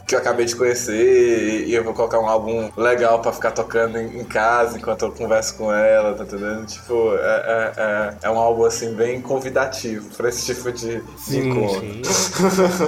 que 0.08 0.16
eu 0.16 0.20
acabei 0.20 0.48
de 0.48 0.56
conhecer 0.56 1.68
e 1.68 1.74
eu 1.76 1.84
vou 1.84 1.94
colocar 1.94 2.20
um 2.20 2.28
álbum 2.28 2.72
legal 2.76 3.20
pra 3.20 3.32
ficar 3.32 3.52
tocando 3.52 4.00
em, 4.00 4.22
em 4.22 4.24
casa 4.24 4.76
enquanto 4.76 5.06
eu 5.06 5.12
converso 5.12 5.54
com 5.54 5.72
ela, 5.72 6.16
tá 6.16 6.24
entendendo? 6.24 6.66
Tipo, 6.66 7.14
é, 7.16 7.22
é, 7.22 7.74
é, 7.78 8.14
é 8.24 8.30
um 8.32 8.40
álbum 8.40 8.66
assim 8.66 8.96
bem 8.96 9.22
convidativo 9.22 10.10
pra 10.18 10.30
esse 10.30 10.52
tipo 10.52 10.72
de, 10.72 11.00
de 11.00 11.04
Sim, 11.20 11.50
encontro. 11.52 11.80
sim. 11.80 12.02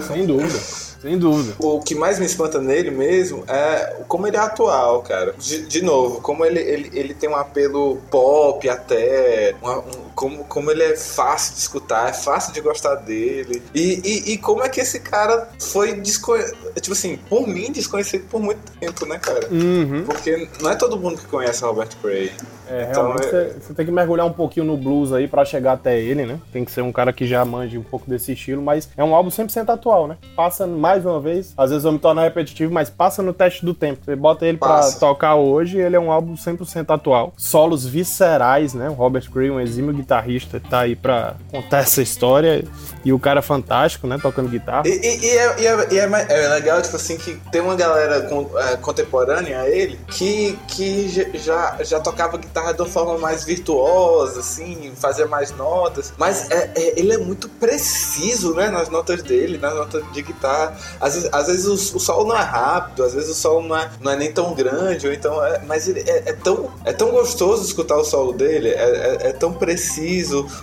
Sem 0.08 0.26
dúvida. 0.26 0.60
Sem 1.02 1.18
dúvida. 1.18 1.56
O 1.60 1.80
que 1.82 1.96
mais 1.96 2.20
me 2.20 2.26
espanta 2.28 2.60
nele 2.60 2.92
mesmo 2.92 3.44
é 3.48 3.96
como 4.08 4.28
ele 4.28 4.38
é 4.38 4.40
atual, 4.40 5.02
cara. 5.02 5.34
De, 5.38 5.66
de 5.66 5.82
novo, 5.82 6.22
como 6.22 6.46
ele, 6.46 6.60
ele, 6.60 6.92
ele 6.94 7.14
tem 7.16 7.28
um 7.30 7.36
apelo 7.36 7.98
pop 8.12 8.70
até, 8.70 9.56
uma- 9.62 9.80
um- 9.80 10.11
como, 10.16 10.44
como 10.46 10.72
ele 10.72 10.84
é 10.84 10.96
fácil 10.96 11.54
de 11.54 11.60
escutar, 11.60 12.10
é 12.10 12.14
fácil 12.14 12.54
de 12.54 12.62
gostar 12.62 12.96
dele. 12.96 13.62
E, 13.74 14.02
e, 14.04 14.34
e 14.34 14.38
como 14.38 14.64
é 14.64 14.70
que 14.70 14.80
esse 14.82 15.00
cara 15.00 15.50
foi 15.60 15.94
desconhecido, 15.94 16.56
tipo 16.80 16.94
assim, 16.94 17.18
por 17.30 17.48
mim, 17.48 17.72
desconhecido 17.72 18.26
por 18.30 18.42
muito 18.42 18.60
tempo, 18.80 19.06
né, 19.06 19.18
cara? 19.20 19.48
Uhum. 19.52 20.04
Porque 20.06 20.48
não 20.62 20.70
é 20.72 20.76
todo 20.76 20.98
mundo 20.98 21.18
que 21.20 21.26
conhece 21.28 21.64
Robert 21.64 21.90
Cray. 22.02 22.32
É, 22.70 22.88
Então, 22.90 23.04
realmente 23.04 23.36
é- 23.36 23.56
você 23.60 23.74
tem 23.74 23.86
que 23.86 23.92
mergulhar 23.92 24.26
um 24.26 24.32
pouquinho 24.32 24.66
no 24.66 24.78
blues 24.78 25.12
aí 25.12 25.28
pra 25.28 25.44
chegar 25.44 25.74
até 25.74 26.00
ele, 26.00 26.26
né? 26.26 26.40
Tem 26.54 26.64
que 26.64 26.72
ser 26.72 26.82
um 26.82 26.92
cara 26.92 27.12
que 27.12 27.28
já 27.28 27.44
manje 27.44 27.78
um 27.78 27.84
pouco 27.84 28.10
desse 28.10 28.32
estilo, 28.32 28.62
mas 28.62 28.90
é 28.96 29.04
um 29.04 29.14
álbum 29.14 29.30
100% 29.30 29.70
atual, 29.70 30.08
né? 30.08 30.18
Passa 30.36 30.66
mais 30.66 31.06
uma 31.06 31.20
vez, 31.20 31.54
às 31.58 31.70
vezes 31.70 31.84
eu 31.84 31.92
me 31.92 32.00
torno 32.00 32.22
repetitivo, 32.22 32.74
mas 32.74 32.90
passa 32.90 33.22
no 33.22 33.34
teste 33.34 33.66
do 33.66 33.74
tempo. 33.74 34.00
Você 34.06 34.16
bota 34.16 34.46
ele 34.46 34.58
pra 34.58 34.70
Passa. 34.70 35.00
tocar 35.00 35.36
hoje, 35.36 35.78
ele 35.80 35.96
é 35.96 36.00
um 36.00 36.12
álbum 36.12 36.36
100% 36.38 36.94
atual. 36.94 37.34
Solos 37.36 37.86
viscerais, 37.86 38.74
né? 38.74 38.90
O 38.90 38.94
Robert 38.94 39.30
Cray, 39.30 39.50
um 39.50 39.60
exímio 39.60 39.94
guitarrista, 40.02 40.62
tá 40.70 40.82
aí 40.82 40.96
pra 40.96 41.36
contar 41.50 41.80
essa 41.80 42.02
história. 42.02 42.64
E 43.04 43.12
o 43.12 43.18
cara 43.18 43.42
fantástico, 43.42 44.06
né? 44.06 44.18
Tocando 44.22 44.48
guitarra. 44.50 44.84
E, 44.88 44.92
e- 44.92 45.26
e 45.26 45.30
é, 45.38 45.56
e 45.92 45.98
é- 46.00 46.06
é 46.06 46.42
é 46.46 46.48
legal, 46.50 46.82
tipo 46.82 46.96
assim, 46.96 47.18
que 47.18 47.34
tem 47.52 47.60
uma 47.62 47.76
galera 47.76 48.22
con- 48.24 48.50
é, 48.58 48.78
contemporânea 48.78 49.62
a 49.62 49.70
ele 49.70 50.00
que, 50.08 50.58
que 50.68 51.08
já, 51.40 51.78
já 51.84 52.00
tocava 52.00 52.38
guitarra 52.38 52.74
de 52.74 52.82
uma 52.82 52.88
forma 52.88 53.18
mais 53.18 53.44
virtuosa, 53.44 54.40
assim, 54.42 54.92
fazia 54.96 55.26
mais 55.26 55.52
notas. 55.52 56.14
Mas 56.18 56.50
é- 56.52 56.72
é- 56.76 57.00
ele 57.00 57.14
é 57.14 57.18
muito 57.18 57.50
preciso, 57.50 58.54
né, 58.54 58.70
nas 58.70 58.90
notas 58.90 59.24
dele, 59.24 59.58
nas 59.58 59.74
notas 59.74 60.04
de 60.12 60.22
guitarra. 60.22 60.76
Às 61.00 61.16
vezes, 61.16 61.30
às 61.34 61.48
vezes 61.48 61.66
o, 61.66 61.98
o 61.98 62.00
solo 62.00 62.26
não 62.28 62.38
é 62.38 62.44
rápido, 62.44 63.04
às 63.04 63.14
vezes 63.14 63.30
o 63.32 63.36
solo 63.36 63.68
não 63.68 63.76
é, 63.78 63.90
não 64.00 64.12
é 64.12 64.16
nem 64.16 64.32
tão 64.32 64.54
grande, 64.54 65.08
ou 65.08 65.14
então 65.14 65.40
mas 65.68 65.88
ele 65.88 66.02
é, 66.08 66.34
tão, 66.34 66.70
é 66.86 66.94
tão 66.94 67.10
gostoso 67.10 67.64
escutar 67.64 67.98
o 67.98 68.04
solo 68.04 68.32
dele, 68.34 68.70
é 68.70 69.34
tão 69.34 69.52
preciso 69.54 69.91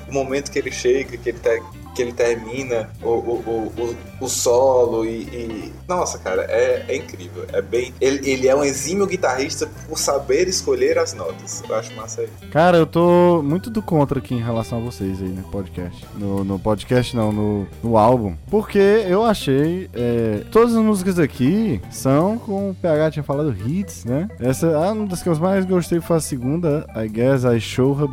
o 0.08 0.12
momento 0.12 0.50
que 0.50 0.58
ele 0.58 0.70
chega, 0.70 1.16
que 1.16 1.28
ele 1.28 1.38
tá 1.38 1.50
que 1.98 2.02
ele 2.02 2.12
termina 2.12 2.88
o, 3.02 3.08
o, 3.08 3.72
o, 3.76 3.96
o, 4.20 4.28
solo 4.28 5.04
e, 5.04 5.22
e- 5.22 5.72
Nossa, 5.88 6.16
cara, 6.18 6.46
é, 6.48 6.84
é 6.86 6.96
incrível. 6.96 7.44
É 7.52 7.60
bem. 7.60 7.92
Ele, 8.00 8.30
ele 8.30 8.46
é 8.46 8.54
um 8.54 8.62
exímio 8.62 9.04
guitarrista 9.04 9.68
por 9.88 9.98
saber 9.98 10.46
escolher 10.46 10.96
as 10.96 11.12
notas. 11.12 11.60
Eu 11.68 11.74
acho 11.74 11.92
massa 11.96 12.20
aí. 12.20 12.28
Cara, 12.52 12.76
eu 12.76 12.86
tô 12.86 13.42
muito 13.42 13.68
do 13.68 13.82
contra 13.82 14.20
aqui 14.20 14.32
em 14.32 14.40
relação 14.40 14.78
a 14.78 14.80
vocês 14.80 15.20
aí 15.20 15.28
no 15.28 15.42
podcast. 15.42 16.06
No, 16.14 16.44
no 16.44 16.56
podcast, 16.56 17.16
não, 17.16 17.32
no, 17.32 17.66
no 17.82 17.98
álbum. 17.98 18.36
Porque 18.48 18.78
eu 18.78 19.24
achei. 19.24 19.90
é, 19.92 20.44
todas 20.52 20.76
as 20.76 20.82
músicas 20.82 21.18
aqui 21.18 21.80
são, 21.90 22.38
como 22.38 22.70
o 22.70 22.74
PH 22.76 23.10
tinha 23.10 23.24
falado, 23.24 23.52
hits, 23.66 24.04
né? 24.04 24.28
Essa 24.38 24.68
ah, 24.68 24.92
uma 24.92 25.06
das 25.06 25.20
que 25.20 25.28
eu 25.28 25.36
mais 25.40 25.64
gostei 25.64 26.00
foi 26.00 26.18
a 26.18 26.20
segunda, 26.20 26.86
I 26.94 27.08
guess, 27.08 27.42
I 27.42 27.58
Show 27.60 27.98
Her, 28.00 28.08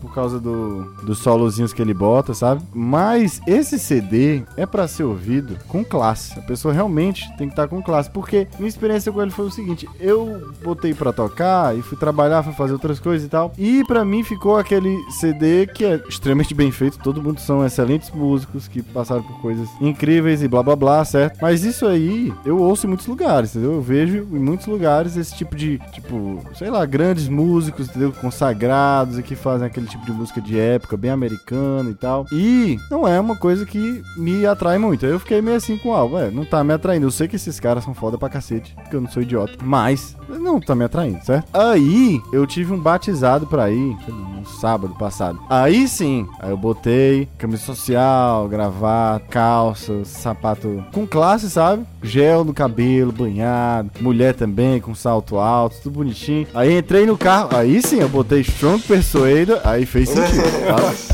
por 0.00 0.14
causa 0.14 0.38
do, 0.38 0.84
dos 1.02 1.18
solozinhos 1.18 1.72
que 1.72 1.82
ele 1.82 1.94
bota, 1.94 2.32
sabe? 2.32 2.62
Mas 2.72 3.23
esse 3.46 3.78
CD 3.78 4.42
é 4.56 4.66
pra 4.66 4.88
ser 4.88 5.04
ouvido 5.04 5.56
com 5.68 5.84
classe. 5.84 6.38
A 6.38 6.42
pessoa 6.42 6.72
realmente 6.72 7.28
tem 7.36 7.48
que 7.48 7.52
estar 7.52 7.68
com 7.68 7.82
classe. 7.82 8.10
Porque 8.10 8.46
minha 8.58 8.68
experiência 8.68 9.12
com 9.12 9.22
ele 9.22 9.30
foi 9.30 9.46
o 9.46 9.50
seguinte: 9.50 9.88
eu 10.00 10.52
botei 10.62 10.94
pra 10.94 11.12
tocar 11.12 11.76
e 11.76 11.82
fui 11.82 11.96
trabalhar, 11.96 12.42
fui 12.42 12.52
fazer 12.52 12.72
outras 12.72 13.00
coisas 13.00 13.26
e 13.26 13.30
tal. 13.30 13.52
E 13.58 13.84
pra 13.84 14.04
mim 14.04 14.22
ficou 14.22 14.56
aquele 14.56 14.96
CD 15.10 15.66
que 15.66 15.84
é 15.84 16.00
extremamente 16.08 16.54
bem 16.54 16.70
feito. 16.70 16.98
Todo 16.98 17.22
mundo 17.22 17.40
são 17.40 17.64
excelentes 17.64 18.10
músicos 18.10 18.68
que 18.68 18.82
passaram 18.82 19.22
por 19.22 19.40
coisas 19.40 19.68
incríveis 19.80 20.42
e 20.42 20.48
blá 20.48 20.62
blá 20.62 20.76
blá, 20.76 21.04
certo? 21.04 21.38
Mas 21.40 21.64
isso 21.64 21.86
aí 21.86 22.32
eu 22.44 22.58
ouço 22.58 22.86
em 22.86 22.88
muitos 22.88 23.06
lugares, 23.06 23.50
entendeu? 23.50 23.74
Eu 23.74 23.82
vejo 23.82 24.18
em 24.18 24.38
muitos 24.38 24.66
lugares 24.66 25.16
esse 25.16 25.34
tipo 25.34 25.56
de, 25.56 25.78
tipo, 25.92 26.42
sei 26.54 26.70
lá, 26.70 26.84
grandes 26.84 27.28
músicos, 27.28 27.88
entendeu? 27.88 28.12
Consagrados 28.12 29.18
e 29.18 29.22
que 29.22 29.34
fazem 29.34 29.66
aquele 29.66 29.86
tipo 29.86 30.04
de 30.04 30.12
música 30.12 30.40
de 30.40 30.58
época, 30.58 30.96
bem 30.96 31.10
americana 31.10 31.90
e 31.90 31.94
tal. 31.94 32.26
E 32.32 32.78
não 32.90 33.06
é 33.06 33.13
uma 33.20 33.36
coisa 33.36 33.64
que 33.64 34.02
me 34.16 34.46
atrai 34.46 34.78
muito. 34.78 35.06
Eu 35.06 35.18
fiquei 35.18 35.40
meio 35.40 35.56
assim 35.56 35.76
com 35.76 35.90
o 35.90 35.94
álbum. 35.94 36.18
É, 36.18 36.30
não 36.30 36.44
tá 36.44 36.62
me 36.62 36.72
atraindo. 36.72 37.06
Eu 37.06 37.10
sei 37.10 37.28
que 37.28 37.36
esses 37.36 37.58
caras 37.60 37.84
são 37.84 37.94
foda 37.94 38.18
pra 38.18 38.28
cacete, 38.28 38.74
porque 38.74 38.96
eu 38.96 39.00
não 39.00 39.10
sou 39.10 39.22
idiota. 39.22 39.54
Mas 39.62 40.16
não 40.28 40.60
tá 40.60 40.74
me 40.74 40.84
atraindo, 40.84 41.24
certo? 41.24 41.48
Aí 41.52 42.20
eu 42.32 42.46
tive 42.46 42.72
um 42.72 42.78
batizado 42.78 43.46
pra 43.46 43.70
ir 43.70 43.96
no 44.08 44.44
sábado 44.46 44.94
passado. 44.94 45.38
Aí 45.48 45.86
sim, 45.88 46.26
aí 46.40 46.50
eu 46.50 46.56
botei 46.56 47.28
camisa 47.38 47.62
social, 47.62 48.48
gravata, 48.48 49.24
calça, 49.28 50.04
sapato 50.04 50.84
com 50.92 51.06
classe, 51.06 51.50
sabe? 51.50 51.84
Gel 52.02 52.44
no 52.44 52.54
cabelo, 52.54 53.12
banhado, 53.12 53.90
mulher 54.00 54.34
também 54.34 54.80
com 54.80 54.94
salto 54.94 55.38
alto, 55.38 55.76
tudo 55.82 55.94
bonitinho. 55.94 56.46
Aí 56.54 56.76
entrei 56.76 57.06
no 57.06 57.16
carro, 57.16 57.56
aí 57.56 57.80
sim 57.82 58.00
eu 58.00 58.08
botei 58.08 58.40
Strong 58.40 58.82
Persuader, 58.82 59.60
aí 59.64 59.86
fez 59.86 60.08
sentido, 60.08 60.42
tá? 60.66 61.13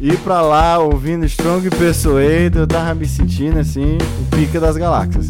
Ir 0.00 0.16
pra 0.18 0.40
lá 0.40 0.78
ouvindo 0.78 1.26
Strong 1.26 1.70
Persuader, 1.70 2.52
eu 2.54 2.66
tava 2.68 2.94
me 2.94 3.04
sentindo 3.04 3.58
assim, 3.58 3.98
o 4.20 4.36
pica 4.36 4.60
das 4.60 4.76
galáxias. 4.76 5.26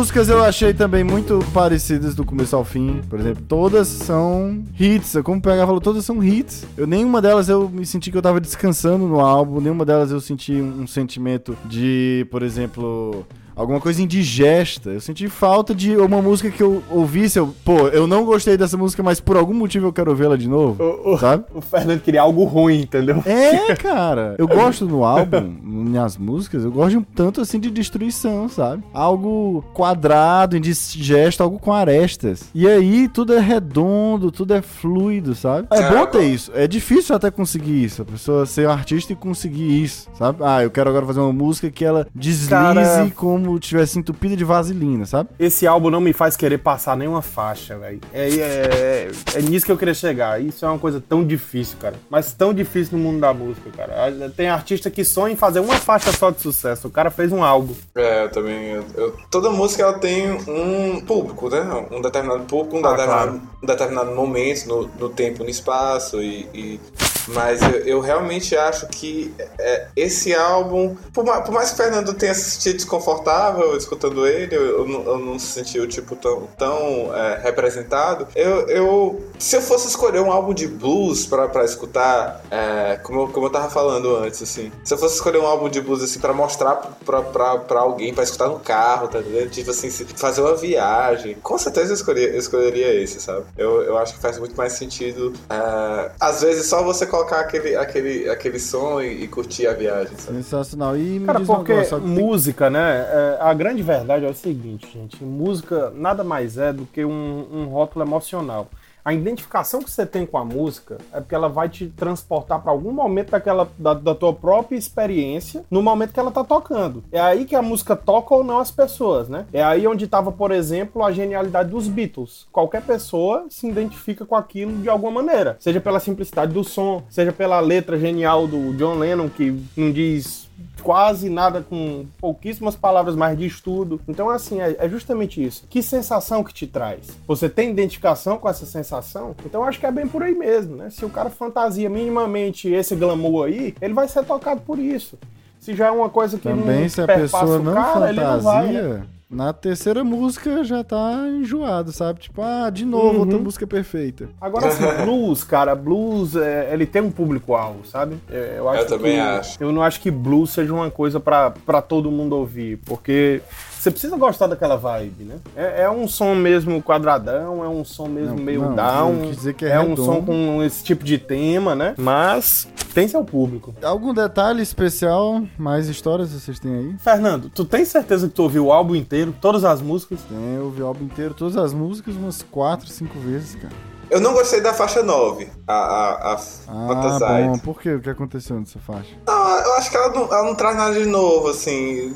Músicas 0.00 0.30
eu 0.30 0.42
achei 0.42 0.72
também 0.72 1.04
muito 1.04 1.40
parecidas 1.52 2.14
do 2.14 2.24
começo 2.24 2.56
ao 2.56 2.64
fim. 2.64 3.02
Por 3.10 3.20
exemplo, 3.20 3.44
todas 3.46 3.86
são 3.86 4.64
hits. 4.78 5.14
Como 5.22 5.36
o 5.36 5.42
PH 5.42 5.66
falou, 5.66 5.78
todas 5.78 6.06
são 6.06 6.24
hits. 6.24 6.64
Eu, 6.74 6.86
nenhuma 6.86 7.20
delas 7.20 7.50
eu 7.50 7.68
me 7.68 7.84
senti 7.84 8.10
que 8.10 8.16
eu 8.16 8.22
tava 8.22 8.40
descansando 8.40 9.06
no 9.06 9.20
álbum. 9.20 9.60
Nenhuma 9.60 9.84
delas 9.84 10.10
eu 10.10 10.18
senti 10.18 10.54
um, 10.54 10.84
um 10.84 10.86
sentimento 10.86 11.54
de, 11.66 12.26
por 12.30 12.42
exemplo, 12.42 13.26
alguma 13.60 13.80
coisa 13.80 14.02
indigesta. 14.02 14.90
Eu 14.90 15.00
senti 15.00 15.28
falta 15.28 15.74
de 15.74 15.96
uma 15.96 16.20
música 16.22 16.50
que 16.50 16.62
eu 16.62 16.82
ouvisse. 16.90 17.38
Eu, 17.38 17.54
pô, 17.64 17.88
eu 17.88 18.06
não 18.06 18.24
gostei 18.24 18.56
dessa 18.56 18.76
música, 18.76 19.02
mas 19.02 19.20
por 19.20 19.36
algum 19.36 19.54
motivo 19.54 19.86
eu 19.86 19.92
quero 19.92 20.10
ouvi-la 20.10 20.36
de 20.36 20.48
novo. 20.48 20.82
O, 20.82 21.14
o- 21.14 21.18
Sabe? 21.18 21.44
o 21.54 21.60
Fernando 21.60 22.00
queria 22.00 22.22
algo 22.22 22.44
ruim, 22.44 22.80
entendeu? 22.82 23.22
É, 23.26 23.74
cara. 23.76 24.34
Eu 24.38 24.48
gosto 24.48 24.86
no 24.86 25.04
álbum, 25.04 25.54
nas 25.62 26.16
músicas, 26.16 26.64
eu 26.64 26.72
gosto 26.72 26.90
de 26.90 26.96
um 26.98 27.02
tanto 27.02 27.40
assim 27.40 27.60
de 27.60 27.70
destruição, 27.70 28.48
sabe? 28.48 28.82
Algo 28.94 29.64
quadrado, 29.74 30.56
indigesto, 30.56 31.42
algo 31.42 31.58
com 31.58 31.72
arestas. 31.72 32.44
E 32.54 32.66
aí 32.66 33.08
tudo 33.08 33.34
é 33.34 33.40
redondo, 33.40 34.30
tudo 34.30 34.54
é 34.54 34.62
fluido, 34.62 35.34
sabe? 35.34 35.68
É 35.70 35.90
bom 35.90 36.06
ter 36.06 36.24
isso. 36.24 36.50
É 36.54 36.66
difícil 36.66 37.14
até 37.14 37.30
conseguir 37.30 37.84
isso. 37.84 38.02
A 38.02 38.04
pessoa 38.04 38.46
ser 38.46 38.66
um 38.68 38.70
artista 38.72 39.12
e 39.12 39.16
conseguir 39.16 39.82
isso, 39.82 40.08
sabe? 40.16 40.38
Ah, 40.42 40.62
eu 40.62 40.70
quero 40.70 40.88
agora 40.90 41.04
fazer 41.06 41.20
uma 41.20 41.32
música 41.32 41.70
que 41.70 41.84
ela 41.84 42.06
deslize 42.14 42.48
Cara- 42.50 43.10
como 43.14 43.49
tivesse 43.58 43.98
entupida 43.98 44.36
de 44.36 44.44
vaselina, 44.44 45.04
sabe? 45.06 45.30
Esse 45.38 45.66
álbum 45.66 45.90
não 45.90 46.00
me 46.00 46.12
faz 46.12 46.36
querer 46.36 46.58
passar 46.58 46.96
nenhuma 46.96 47.22
faixa, 47.22 47.76
velho. 47.78 48.00
É, 48.12 48.28
é, 48.28 49.10
é 49.34 49.42
nisso 49.42 49.66
que 49.66 49.72
eu 49.72 49.76
queria 49.76 49.94
chegar. 49.94 50.40
Isso 50.42 50.64
é 50.64 50.68
uma 50.68 50.78
coisa 50.78 51.00
tão 51.06 51.24
difícil, 51.24 51.76
cara. 51.78 51.94
Mas 52.10 52.32
tão 52.32 52.52
difícil 52.54 52.96
no 52.98 53.04
mundo 53.04 53.20
da 53.20 53.32
música, 53.34 53.70
cara. 53.76 54.30
Tem 54.36 54.48
artista 54.48 54.90
que 54.90 55.04
sonha 55.04 55.32
em 55.32 55.36
fazer 55.36 55.60
uma 55.60 55.74
faixa 55.76 56.12
só 56.12 56.30
de 56.30 56.40
sucesso. 56.40 56.88
O 56.88 56.90
cara 56.90 57.10
fez 57.10 57.32
um 57.32 57.42
álbum. 57.42 57.74
É, 57.94 58.24
eu 58.24 58.30
também. 58.30 58.70
eu- 58.70 58.84
eu- 58.96 59.16
toda 59.30 59.50
música 59.50 59.82
ela 59.82 59.98
tem 59.98 60.30
um 60.30 61.00
público, 61.00 61.48
né? 61.48 61.86
Um 61.90 62.00
determinado 62.00 62.44
público, 62.44 62.76
um, 62.76 62.84
Ah, 62.86 62.90
determinado, 62.92 63.30
claro. 63.32 63.42
um 63.62 63.66
determinado 63.66 64.10
momento 64.14 64.66
no, 64.66 64.90
no 64.98 65.08
tempo, 65.08 65.42
no 65.42 65.50
espaço. 65.50 66.20
E, 66.22 66.46
e- 66.54 66.80
Mas 67.28 67.62
eu, 67.62 67.80
eu 67.86 68.00
realmente 68.00 68.56
acho 68.56 68.86
que 68.88 69.34
é, 69.58 69.86
esse 69.96 70.34
álbum, 70.34 70.96
por 71.12 71.24
mais, 71.24 71.44
por 71.44 71.52
mais, 71.52 71.68
que 71.70 71.74
o 71.74 71.76
Fernando 71.76 72.14
tenha 72.14 72.34
se 72.34 72.50
sentido 72.50 72.76
desconfortável 72.76 73.76
escutando 73.76 74.26
ele, 74.26 74.54
eu, 74.54 74.78
eu, 74.78 74.88
não, 74.88 75.02
eu 75.04 75.18
não 75.18 75.38
se 75.38 75.46
sentiu 75.46 75.86
tipo 75.86 76.16
tão, 76.16 76.48
tão 76.58 77.14
é, 77.14 77.40
representado. 77.42 78.26
Eu, 78.34 79.20
se 79.38 79.56
eu 79.56 79.62
fosse 79.62 79.88
escolher 79.88 80.20
um 80.20 80.30
álbum 80.30 80.54
de 80.54 80.66
blues 80.66 81.26
pra 81.26 81.64
escutar, 81.64 82.42
é, 82.50 82.96
como, 83.02 83.28
como 83.28 83.46
eu 83.46 83.50
tava 83.50 83.70
falando 83.70 84.16
antes, 84.16 84.42
assim, 84.42 84.70
se 84.84 84.94
eu 84.94 84.98
fosse 84.98 85.14
escolher 85.16 85.38
um 85.38 85.46
álbum 85.46 85.68
de 85.68 85.80
blues 85.80 86.02
assim 86.02 86.18
para 86.18 86.32
mostrar 86.32 86.76
pra 87.04 87.80
alguém, 87.80 88.14
para 88.14 88.24
escutar 88.24 88.48
no 88.48 88.58
carro, 88.58 89.08
tá 89.08 89.20
entendendo? 89.20 89.50
Tipo 89.50 89.70
assim, 89.70 89.90
fazer 89.90 90.40
uma 90.42 90.54
viagem, 90.56 91.34
com 91.42 91.58
certeza 91.58 91.90
eu 91.90 91.94
escolheria, 91.94 92.36
escolheria 92.36 92.94
esse, 92.94 93.20
sabe? 93.20 93.44
Eu, 93.56 93.82
eu 93.82 93.98
acho 93.98 94.14
que 94.14 94.20
faz 94.20 94.38
muito 94.38 94.56
mais 94.56 94.72
sentido. 94.72 95.32
Uh, 95.50 96.10
às 96.18 96.42
vezes 96.42 96.66
só 96.66 96.82
você 96.82 97.06
colocar 97.10 97.40
aquele, 97.40 97.76
aquele, 97.76 98.30
aquele 98.30 98.58
som 98.58 99.00
e, 99.00 99.24
e 99.24 99.28
curtir 99.28 99.66
a 99.66 99.74
viagem, 99.74 100.16
sabe? 100.16 100.38
Sensacional. 100.38 100.96
E 100.96 101.18
me 101.18 101.26
Cara, 101.26 101.40
porque 101.40 101.74
música, 102.00 102.66
tem... 102.66 102.74
né? 102.74 103.06
É, 103.10 103.38
a 103.40 103.52
grande 103.52 103.82
verdade 103.82 104.24
é 104.24 104.28
o 104.28 104.34
seguinte, 104.34 104.88
gente. 104.92 105.22
Música 105.22 105.90
nada 105.94 106.22
mais 106.22 106.56
é 106.56 106.72
do 106.72 106.86
que 106.86 107.04
um, 107.04 107.46
um 107.52 107.64
rótulo 107.66 108.04
emocional. 108.04 108.68
A 109.04 109.12
identificação 109.12 109.82
que 109.82 109.90
você 109.90 110.04
tem 110.04 110.26
com 110.26 110.36
a 110.36 110.44
música 110.44 110.98
é 111.12 111.20
porque 111.20 111.34
ela 111.34 111.48
vai 111.48 111.68
te 111.68 111.86
transportar 111.88 112.60
para 112.60 112.70
algum 112.70 112.92
momento 112.92 113.30
daquela, 113.30 113.68
da, 113.78 113.94
da, 113.94 114.14
tua 114.14 114.32
própria 114.32 114.76
experiência 114.76 115.64
no 115.70 115.82
momento 115.82 116.12
que 116.12 116.20
ela 116.20 116.30
tá 116.30 116.44
tocando. 116.44 117.02
É 117.10 117.20
aí 117.20 117.44
que 117.44 117.56
a 117.56 117.62
música 117.62 117.96
toca 117.96 118.34
ou 118.34 118.44
não 118.44 118.58
as 118.58 118.70
pessoas, 118.70 119.28
né? 119.28 119.46
É 119.52 119.62
aí 119.62 119.86
onde 119.86 120.06
tava, 120.06 120.30
por 120.30 120.50
exemplo, 120.50 121.02
a 121.02 121.12
genialidade 121.12 121.70
dos 121.70 121.88
Beatles. 121.88 122.46
Qualquer 122.52 122.82
pessoa 122.82 123.46
se 123.48 123.68
identifica 123.68 124.26
com 124.26 124.36
aquilo 124.36 124.76
de 124.78 124.88
alguma 124.88 125.22
maneira. 125.22 125.56
Seja 125.60 125.80
pela 125.80 126.00
simplicidade 126.00 126.52
do 126.52 126.64
som, 126.64 127.02
seja 127.08 127.32
pela 127.32 127.60
letra 127.60 127.98
genial 127.98 128.46
do 128.46 128.74
John 128.74 128.96
Lennon, 128.96 129.28
que 129.28 129.62
não 129.76 129.90
diz 129.90 130.49
quase 130.82 131.28
nada, 131.28 131.62
com 131.62 132.06
pouquíssimas 132.18 132.74
palavras 132.74 133.14
mais 133.14 133.38
de 133.38 133.46
estudo. 133.46 134.00
Então, 134.08 134.30
assim, 134.30 134.60
é, 134.60 134.76
é, 134.78 134.88
justamente 134.88 135.44
isso. 135.44 135.66
Que 135.68 135.82
sensação 135.82 136.42
que 136.42 136.52
te 136.52 136.66
traz? 136.66 137.18
Você 137.26 137.48
tem 137.48 137.70
identificação 137.70 138.38
com 138.38 138.48
essa 138.48 138.66
sensação? 138.66 139.34
Então, 139.44 139.64
acho 139.64 139.78
que 139.78 139.86
é 139.86 139.92
bem 139.92 140.06
por 140.06 140.22
aí 140.22 140.34
mesmo, 140.34 140.76
né? 140.76 140.90
Se 140.90 141.04
o 141.04 141.10
cara 141.10 141.30
fantasia 141.30 141.88
minimamente 141.88 142.68
esse 142.68 142.94
glamour 142.96 143.46
aí, 143.46 143.74
ele 143.80 143.94
vai 143.94 144.08
ser 144.08 144.24
tocado 144.24 144.60
por 144.62 144.78
isso. 144.78 145.18
Se 145.58 145.74
já 145.74 145.88
é 145.88 145.90
uma 145.90 146.08
coisa 146.08 146.38
que 146.38 146.48
Também 146.48 146.82
não 146.82 146.88
se 146.88 147.02
a 147.02 147.06
pessoa 147.06 147.58
não 147.58 147.74
cara, 147.74 148.08
fantasia... 148.08 148.24
Não 148.32 148.40
vai, 148.40 148.72
né? 148.72 149.02
Na 149.30 149.52
terceira 149.52 150.02
música 150.02 150.64
já 150.64 150.82
tá 150.82 151.24
enjoado, 151.28 151.92
sabe? 151.92 152.18
Tipo, 152.18 152.42
ah, 152.42 152.68
de 152.68 152.84
novo, 152.84 153.14
uhum. 153.14 153.20
outra 153.20 153.38
música 153.38 153.64
perfeita. 153.64 154.28
Agora, 154.40 154.66
assim, 154.66 154.82
blues, 155.04 155.44
cara, 155.44 155.72
blues, 155.76 156.34
é, 156.34 156.68
ele 156.72 156.84
tem 156.84 157.00
um 157.00 157.12
público-alvo, 157.12 157.86
sabe? 157.86 158.18
É, 158.28 158.56
eu, 158.58 158.68
acho 158.68 158.82
eu 158.82 158.86
também 158.88 159.14
que, 159.14 159.20
acho. 159.20 159.62
Eu 159.62 159.70
não 159.70 159.82
acho 159.82 160.00
que 160.00 160.10
blues 160.10 160.50
seja 160.50 160.74
uma 160.74 160.90
coisa 160.90 161.20
para 161.20 161.80
todo 161.80 162.10
mundo 162.10 162.34
ouvir, 162.34 162.78
porque 162.84 163.40
você 163.80 163.90
precisa 163.90 164.14
gostar 164.18 164.46
daquela 164.46 164.76
vibe, 164.76 165.24
né? 165.24 165.36
É, 165.56 165.84
é, 165.84 165.90
um 165.90 166.06
som 166.06 166.34
mesmo 166.34 166.82
quadradão, 166.82 167.64
é 167.64 167.68
um 167.68 167.82
som 167.82 168.08
mesmo 168.08 168.36
não, 168.36 168.44
meio 168.44 168.60
não, 168.60 168.74
down. 168.74 169.12
Não 169.14 169.30
dizer 169.30 169.54
que 169.54 169.64
é, 169.64 169.70
é 169.70 169.80
um 169.80 169.96
som 169.96 170.22
com 170.22 170.62
esse 170.62 170.84
tipo 170.84 171.02
de 171.02 171.16
tema, 171.16 171.74
né? 171.74 171.94
Mas 171.96 172.68
tem 172.92 173.08
seu 173.08 173.24
público. 173.24 173.74
Algum 173.82 174.12
detalhe 174.12 174.60
especial, 174.60 175.42
mais 175.56 175.88
histórias 175.88 176.28
vocês 176.28 176.60
têm 176.60 176.74
aí? 176.74 176.94
Fernando, 176.98 177.48
tu 177.48 177.64
tem 177.64 177.86
certeza 177.86 178.28
que 178.28 178.34
tu 178.34 178.42
ouviu 178.42 178.66
o 178.66 178.72
álbum 178.72 178.94
inteiro, 178.94 179.34
todas 179.40 179.64
as 179.64 179.80
músicas? 179.80 180.20
Tem, 180.28 180.56
eu 180.56 180.64
ouvi 180.64 180.82
o 180.82 180.86
álbum 180.86 181.06
inteiro, 181.06 181.32
todas 181.32 181.56
as 181.56 181.72
músicas 181.72 182.14
umas 182.16 182.42
4, 182.42 182.86
5 182.86 183.18
vezes, 183.18 183.54
cara. 183.54 183.72
Eu 184.10 184.20
não 184.20 184.32
gostei 184.32 184.60
da 184.60 184.74
faixa 184.74 185.02
9, 185.02 185.48
a, 185.68 185.72
a, 185.72 186.32
a 186.32 186.40
ah, 186.68 187.18
bom. 187.46 187.58
Por 187.58 187.80
quê? 187.80 187.94
O 187.94 188.00
que 188.00 188.10
aconteceu 188.10 188.58
nessa 188.58 188.80
faixa? 188.80 189.10
Não, 189.24 189.58
eu 189.58 189.74
acho 189.74 189.88
que 189.88 189.96
ela 189.96 190.08
não, 190.08 190.22
ela 190.24 190.42
não 190.42 190.54
traz 190.54 190.76
nada 190.76 190.94
de 190.94 191.06
novo, 191.06 191.48
assim. 191.48 192.14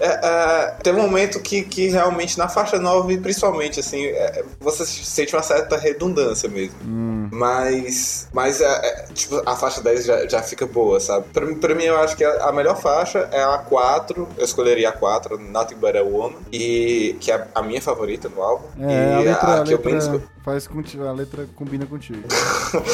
É, 0.00 0.20
é, 0.26 0.76
tem 0.82 0.92
um 0.92 1.02
momento 1.02 1.40
que, 1.40 1.62
que 1.62 1.88
realmente 1.88 2.36
na 2.36 2.48
faixa 2.48 2.78
9, 2.78 3.18
principalmente, 3.18 3.78
assim, 3.78 4.04
é, 4.04 4.44
você 4.58 4.84
sente 4.84 5.34
uma 5.34 5.42
certa 5.42 5.76
redundância 5.76 6.48
mesmo. 6.48 6.74
Hum. 6.84 7.28
Mas, 7.32 8.28
mas 8.32 8.60
é, 8.60 8.66
é 8.66 9.06
tipo, 9.14 9.40
a 9.46 9.54
faixa 9.54 9.80
10 9.80 10.04
já, 10.04 10.28
já 10.28 10.42
fica 10.42 10.66
boa, 10.66 10.98
sabe? 10.98 11.26
Pra, 11.32 11.46
pra 11.54 11.74
mim, 11.74 11.84
eu 11.84 11.98
acho 12.00 12.16
que 12.16 12.24
a, 12.24 12.48
a 12.48 12.52
melhor 12.52 12.76
faixa 12.76 13.28
é 13.30 13.42
a 13.42 13.58
4, 13.58 14.28
eu 14.36 14.44
escolheria 14.44 14.88
a 14.88 14.92
4, 14.92 15.38
Nothing 15.38 15.76
But 15.76 15.96
A 15.96 16.02
Woman, 16.02 16.36
e, 16.52 17.16
que 17.20 17.30
é 17.30 17.46
a 17.54 17.62
minha 17.62 17.80
favorita 17.80 18.28
no 18.28 18.42
álbum. 18.42 18.66
É, 18.80 18.92
e 18.92 19.14
a, 19.14 19.18
letra, 19.20 19.48
a, 19.48 19.60
a 19.60 19.62
que 19.62 19.70
letra... 19.70 19.90
eu 19.90 19.94
menos 19.94 20.22
Faz 20.44 20.66
contigo, 20.66 21.04
a 21.06 21.12
letra 21.12 21.46
combina 21.54 21.86
contigo. 21.86 22.18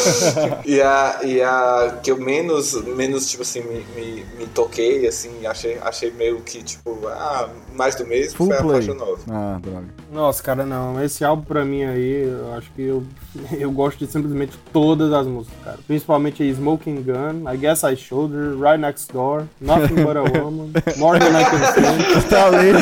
e, 0.67 0.83
a, 0.83 1.21
e 1.23 1.41
a 1.41 1.99
que 2.03 2.11
eu 2.11 2.19
menos, 2.19 2.75
menos 2.85 3.31
tipo 3.31 3.43
assim, 3.43 3.63
me, 3.63 3.87
me, 3.97 4.25
me, 4.39 4.47
toquei, 4.49 5.07
assim, 5.07 5.47
achei, 5.47 5.79
achei 5.81 6.11
meio 6.11 6.41
que, 6.43 6.63
tipo, 6.63 7.09
ah, 7.09 7.49
mais 7.75 7.95
do 7.95 8.07
mesmo, 8.07 8.37
Full 8.37 8.49
foi 8.49 8.57
play. 8.59 8.71
a 8.71 8.75
faixa 8.75 8.95
nova. 8.95 9.19
Ah, 9.31 9.59
droga. 9.63 9.87
Nossa, 10.13 10.43
cara, 10.43 10.67
não. 10.67 11.03
Esse 11.03 11.25
álbum 11.25 11.43
pra 11.43 11.65
mim 11.65 11.85
aí, 11.85 12.29
eu 12.29 12.53
acho 12.53 12.71
que 12.73 12.83
eu, 12.83 13.03
eu 13.59 13.71
gosto 13.71 13.99
de 14.05 14.13
simplesmente 14.13 14.59
todas 14.71 15.11
as 15.11 15.27
músicas, 15.27 15.59
cara. 15.65 15.79
Principalmente 15.87 16.45
Smoking 16.53 17.03
Gun, 17.03 17.51
I 17.51 17.57
Guess 17.57 17.83
I 17.85 17.97
Should, 17.97 18.35
Right 18.61 18.79
Next 18.79 19.11
Door, 19.11 19.45
Nothing 19.59 20.05
But 20.05 20.17
a 20.19 20.23
Woman, 20.39 20.71
More 20.99 21.19
Than 21.19 21.35
I 21.35 21.45
Can 21.45 21.63
Stand. 21.71 22.29
tá 22.29 22.49
lendo. 22.49 22.79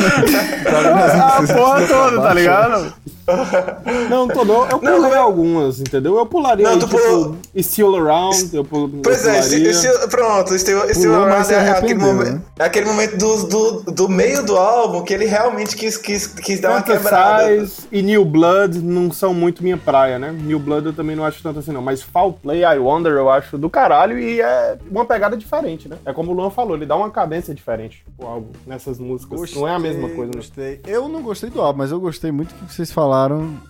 tá 0.65 0.79
lendo 0.79 1.53
a 1.53 1.55
porra 1.55 1.87
toda, 1.87 2.21
tá 2.21 2.33
ligado? 2.33 2.93
Não, 4.09 4.27
todo, 4.27 4.53
eu 4.71 4.79
pulei 4.79 4.99
não, 4.99 5.21
algumas, 5.21 5.79
entendeu? 5.81 6.17
Eu 6.17 6.25
pularia 6.25 6.65
não, 6.65 6.73
aí, 6.73 6.79
tipo, 6.79 6.97
pulou... 6.97 7.37
Still 7.57 7.95
Around, 7.95 8.55
eu 8.55 8.63
pul... 8.63 8.89
Pois 9.03 9.25
eu 9.25 9.31
é, 9.31 9.41
still, 9.41 10.07
pronto, 10.09 10.57
Still, 10.57 10.93
still 10.93 11.13
Around 11.13 11.53
é 11.53 11.71
aquele, 11.71 11.95
momento, 11.95 12.33
né? 12.33 12.41
é 12.59 12.63
aquele 12.65 12.85
momento 12.85 13.17
do, 13.17 13.47
do, 13.47 13.91
do 13.91 14.09
meio 14.09 14.45
do 14.45 14.55
álbum 14.55 15.03
que 15.03 15.13
ele 15.13 15.25
realmente 15.25 15.75
quis, 15.75 15.97
quis, 15.97 16.27
quis 16.27 16.61
dar 16.61 16.71
uma 16.71 16.81
quebrada. 16.81 17.67
e 17.91 18.01
New 18.01 18.23
Blood 18.23 18.79
não 18.79 19.11
são 19.11 19.33
muito 19.33 19.61
minha 19.61 19.77
praia, 19.77 20.17
né? 20.17 20.31
New 20.31 20.59
Blood 20.59 20.87
eu 20.87 20.93
também 20.93 21.15
não 21.15 21.25
acho 21.25 21.43
tanto 21.43 21.59
assim 21.59 21.71
não, 21.71 21.81
mas 21.81 22.01
Foul 22.01 22.33
Play, 22.33 22.63
I 22.63 22.77
Wonder 22.77 23.13
eu 23.13 23.29
acho 23.29 23.57
do 23.57 23.69
caralho 23.69 24.17
e 24.17 24.39
é 24.39 24.77
uma 24.89 25.03
pegada 25.03 25.35
diferente, 25.35 25.89
né? 25.89 25.97
É 26.05 26.13
como 26.13 26.31
o 26.31 26.33
Luan 26.33 26.49
falou, 26.49 26.77
ele 26.77 26.85
dá 26.85 26.95
uma 26.95 27.09
cadência 27.09 27.53
diferente 27.53 28.05
o 28.17 28.25
álbum 28.25 28.51
nessas 28.65 28.99
músicas. 28.99 29.39
Gostei, 29.39 29.61
não 29.61 29.67
é 29.67 29.75
a 29.75 29.79
mesma 29.79 30.07
coisa, 30.09 30.31
né? 30.31 30.37
gostei. 30.37 30.71
Né? 30.75 30.79
Eu 30.85 31.09
não 31.09 31.21
gostei 31.21 31.49
do 31.49 31.61
álbum, 31.61 31.79
mas 31.79 31.91
eu 31.91 31.99
gostei 31.99 32.31
muito 32.31 32.53
do 32.55 32.65
que 32.65 32.73
vocês 32.73 32.91
falaram 32.91 33.16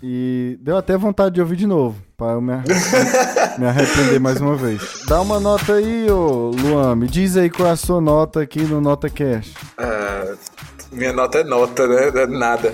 e 0.01 0.57
deu 0.62 0.77
até 0.77 0.97
vontade 0.97 1.36
de 1.36 1.41
ouvir 1.41 1.55
de 1.55 1.67
novo, 1.67 1.95
para 2.17 2.33
eu 2.33 2.41
me, 2.41 2.53
me 3.57 3.65
arrepender 3.67 4.19
mais 4.19 4.41
uma 4.41 4.55
vez. 4.55 5.03
Dá 5.07 5.21
uma 5.21 5.39
nota 5.39 5.73
aí, 5.73 6.10
ô 6.10 6.51
Luan, 6.51 6.95
me 6.95 7.07
diz 7.07 7.38
aí 7.38 7.49
qual 7.49 7.69
é 7.69 7.71
a 7.71 7.75
sua 7.75 8.01
nota 8.01 8.41
aqui 8.41 8.62
no 8.62 8.81
Nota 8.81 9.10
Cash. 9.10 9.53
Ah, 9.77 10.36
minha 10.91 11.13
nota 11.13 11.39
é 11.39 11.43
nota, 11.43 11.88
né? 11.88 12.07
É 12.07 12.27
nada. 12.27 12.73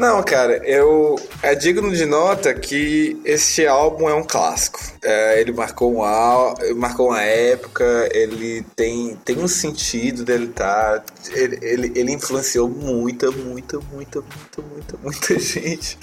Não, 0.00 0.22
cara, 0.22 0.56
eu. 0.66 1.16
É 1.42 1.54
digno 1.54 1.92
de 1.92 2.06
nota 2.06 2.54
que 2.54 3.20
este 3.22 3.66
álbum 3.66 4.08
é 4.08 4.14
um 4.14 4.22
clássico. 4.24 4.80
É, 5.04 5.38
ele 5.40 5.52
marcou, 5.52 5.92
um, 5.92 6.74
marcou 6.74 7.08
uma 7.08 7.20
época, 7.20 8.08
ele 8.12 8.64
tem, 8.74 9.14
tem 9.24 9.38
um 9.38 9.48
sentido 9.48 10.24
dele 10.24 10.48
tá. 10.48 11.02
Ele, 11.28 11.58
ele, 11.62 11.92
ele 11.94 12.12
influenciou 12.12 12.68
muita, 12.68 13.30
muita, 13.30 13.78
muita, 13.92 14.20
muita, 14.20 14.62
muita, 14.62 14.96
muita 15.02 15.38
gente. 15.38 15.98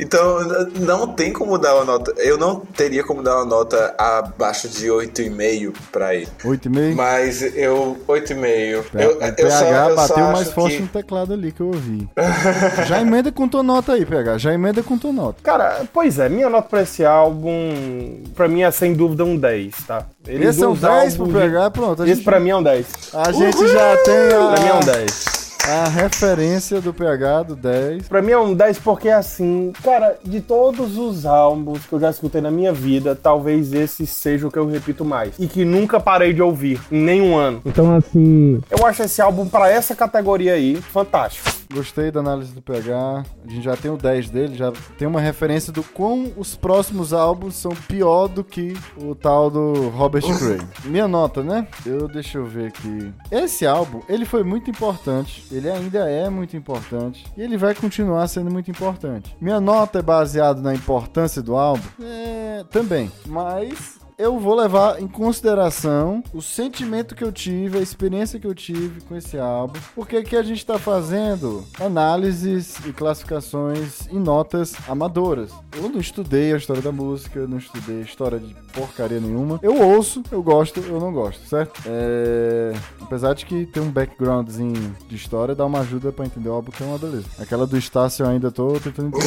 Então, 0.00 0.38
não 0.80 1.08
tem 1.08 1.32
como 1.32 1.58
dar 1.58 1.74
uma 1.76 1.84
nota. 1.84 2.14
Eu 2.18 2.38
não 2.38 2.60
teria 2.60 3.04
como 3.04 3.22
dar 3.22 3.36
uma 3.36 3.44
nota 3.44 3.94
abaixo 3.98 4.68
de 4.68 4.86
8,5 4.86 5.74
pra 5.92 6.14
ele. 6.14 6.28
8,5? 6.42 6.94
Mas 6.94 7.42
eu. 7.56 7.96
8,5. 8.08 8.84
Eu, 8.94 9.16
o 9.16 9.18
PH 9.18 9.50
só, 9.50 9.94
bateu 9.94 10.26
mais 10.32 10.50
forte 10.50 10.76
que... 10.76 10.82
no 10.82 10.88
teclado 10.88 11.32
ali 11.32 11.52
que 11.52 11.60
eu 11.60 11.68
ouvi. 11.68 12.08
Já 12.86 13.00
emenda 13.00 13.30
com 13.30 13.48
tua 13.48 13.62
nota 13.62 13.92
aí, 13.92 14.04
PH. 14.04 14.38
Já 14.38 14.54
emenda 14.54 14.82
com 14.82 14.98
tua 14.98 15.12
nota. 15.12 15.40
Cara, 15.42 15.86
pois 15.92 16.18
é, 16.18 16.28
minha 16.28 16.48
nota 16.48 16.68
pra 16.68 16.82
esse 16.82 17.04
álbum, 17.04 18.22
pra 18.34 18.48
mim 18.48 18.62
é 18.62 18.70
sem 18.70 18.94
dúvida 18.94 19.24
um 19.24 19.36
10, 19.36 19.74
tá? 19.86 20.06
Ele 20.26 20.46
esse 20.46 20.62
é 20.62 20.68
um 20.68 20.74
10 20.74 21.16
pro 21.16 21.28
PH, 21.28 21.70
pronto. 21.70 22.02
Esse 22.02 22.14
gente... 22.14 22.24
pra 22.24 22.40
mim 22.40 22.50
é 22.50 22.56
um 22.56 22.62
10. 22.62 22.86
A 23.12 23.32
gente 23.32 23.56
Uhul! 23.56 23.68
já 23.68 23.96
tem 23.98 24.14
a... 24.14 24.52
Pra 24.52 24.60
mim 24.60 24.68
é 24.68 24.74
um 24.74 24.80
10. 24.80 25.43
A 25.66 25.88
referência 25.88 26.78
do 26.78 26.92
PH 26.92 27.42
do 27.44 27.56
10. 27.56 28.06
Pra 28.06 28.20
mim 28.20 28.32
é 28.32 28.38
um 28.38 28.54
10 28.54 28.80
porque, 28.80 29.08
assim, 29.08 29.72
cara, 29.82 30.18
de 30.22 30.42
todos 30.42 30.98
os 30.98 31.24
álbuns 31.24 31.86
que 31.86 31.92
eu 31.94 32.00
já 32.00 32.10
escutei 32.10 32.42
na 32.42 32.50
minha 32.50 32.70
vida, 32.70 33.14
talvez 33.14 33.72
esse 33.72 34.06
seja 34.06 34.46
o 34.46 34.50
que 34.50 34.58
eu 34.58 34.68
repito 34.68 35.06
mais. 35.06 35.34
E 35.38 35.46
que 35.46 35.64
nunca 35.64 35.98
parei 35.98 36.34
de 36.34 36.42
ouvir, 36.42 36.78
em 36.92 37.00
nenhum 37.00 37.34
ano. 37.34 37.62
Então, 37.64 37.96
assim, 37.96 38.60
eu 38.70 38.86
acho 38.86 39.04
esse 39.04 39.22
álbum 39.22 39.48
para 39.48 39.70
essa 39.70 39.94
categoria 39.94 40.52
aí 40.52 40.76
fantástico. 40.76 41.50
Gostei 41.72 42.10
da 42.10 42.20
análise 42.20 42.52
do 42.52 42.60
PH. 42.60 43.24
A 43.44 43.50
gente 43.50 43.64
já 43.64 43.76
tem 43.76 43.90
o 43.90 43.96
10 43.96 44.30
dele, 44.30 44.54
já 44.54 44.70
tem 44.98 45.08
uma 45.08 45.20
referência 45.20 45.72
do 45.72 45.82
quão 45.82 46.30
os 46.36 46.54
próximos 46.54 47.12
álbuns 47.12 47.56
são 47.56 47.72
pior 47.88 48.28
do 48.28 48.44
que 48.44 48.76
o 48.96 49.14
tal 49.14 49.50
do 49.50 49.88
Robert 49.88 50.22
Cray. 50.22 50.60
Minha 50.84 51.08
nota, 51.08 51.42
né? 51.42 51.66
Eu 51.84 52.06
deixa 52.06 52.38
eu 52.38 52.44
ver 52.44 52.68
aqui. 52.68 53.12
Esse 53.30 53.66
álbum, 53.66 54.02
ele 54.08 54.24
foi 54.24 54.44
muito 54.44 54.70
importante, 54.70 55.42
ele 55.56 55.70
ainda 55.70 56.10
é 56.10 56.28
muito 56.28 56.56
importante 56.56 57.24
e 57.36 57.42
ele 57.42 57.56
vai 57.56 57.74
continuar 57.74 58.26
sendo 58.28 58.50
muito 58.50 58.70
importante. 58.70 59.36
Minha 59.40 59.60
nota 59.60 60.00
é 60.00 60.02
baseada 60.02 60.60
na 60.60 60.74
importância 60.74 61.42
do 61.42 61.56
álbum? 61.56 61.84
É, 62.02 62.64
também, 62.70 63.10
mas 63.26 63.98
eu 64.16 64.38
vou 64.38 64.54
levar 64.54 65.00
em 65.00 65.08
consideração 65.08 66.22
o 66.32 66.40
sentimento 66.40 67.14
que 67.14 67.24
eu 67.24 67.32
tive, 67.32 67.78
a 67.78 67.82
experiência 67.82 68.38
que 68.38 68.46
eu 68.46 68.54
tive 68.54 69.00
com 69.02 69.16
esse 69.16 69.38
álbum, 69.38 69.78
porque 69.94 70.16
aqui 70.16 70.36
a 70.36 70.42
gente 70.42 70.64
tá 70.64 70.78
fazendo 70.78 71.64
análises 71.80 72.76
e 72.86 72.92
classificações 72.92 74.06
em 74.10 74.18
notas 74.18 74.74
amadoras. 74.88 75.50
Eu 75.76 75.88
não 75.88 75.98
estudei 75.98 76.52
a 76.52 76.56
história 76.56 76.80
da 76.80 76.92
música, 76.92 77.38
eu 77.38 77.48
não 77.48 77.58
estudei 77.58 77.98
a 77.98 78.04
história 78.04 78.38
de 78.38 78.54
porcaria 78.72 79.18
nenhuma. 79.18 79.58
Eu 79.62 79.80
ouço, 79.80 80.22
eu 80.30 80.42
gosto, 80.42 80.80
eu 80.80 81.00
não 81.00 81.12
gosto, 81.12 81.46
certo? 81.48 81.82
É... 81.86 82.72
Apesar 83.00 83.34
de 83.34 83.44
que 83.44 83.66
tem 83.66 83.82
um 83.82 83.90
backgroundzinho 83.90 84.96
de 85.08 85.16
história, 85.16 85.54
dá 85.54 85.66
uma 85.66 85.80
ajuda 85.80 86.12
pra 86.12 86.24
entender 86.24 86.48
o 86.48 86.52
álbum 86.52 86.70
que 86.70 86.82
é 86.82 86.86
uma 86.86 86.98
beleza. 86.98 87.26
Aquela 87.38 87.66
do 87.66 87.76
Estácio 87.76 88.24
eu 88.24 88.30
ainda 88.30 88.50
tô 88.50 88.78
tentando 88.78 89.08
entender. 89.08 89.24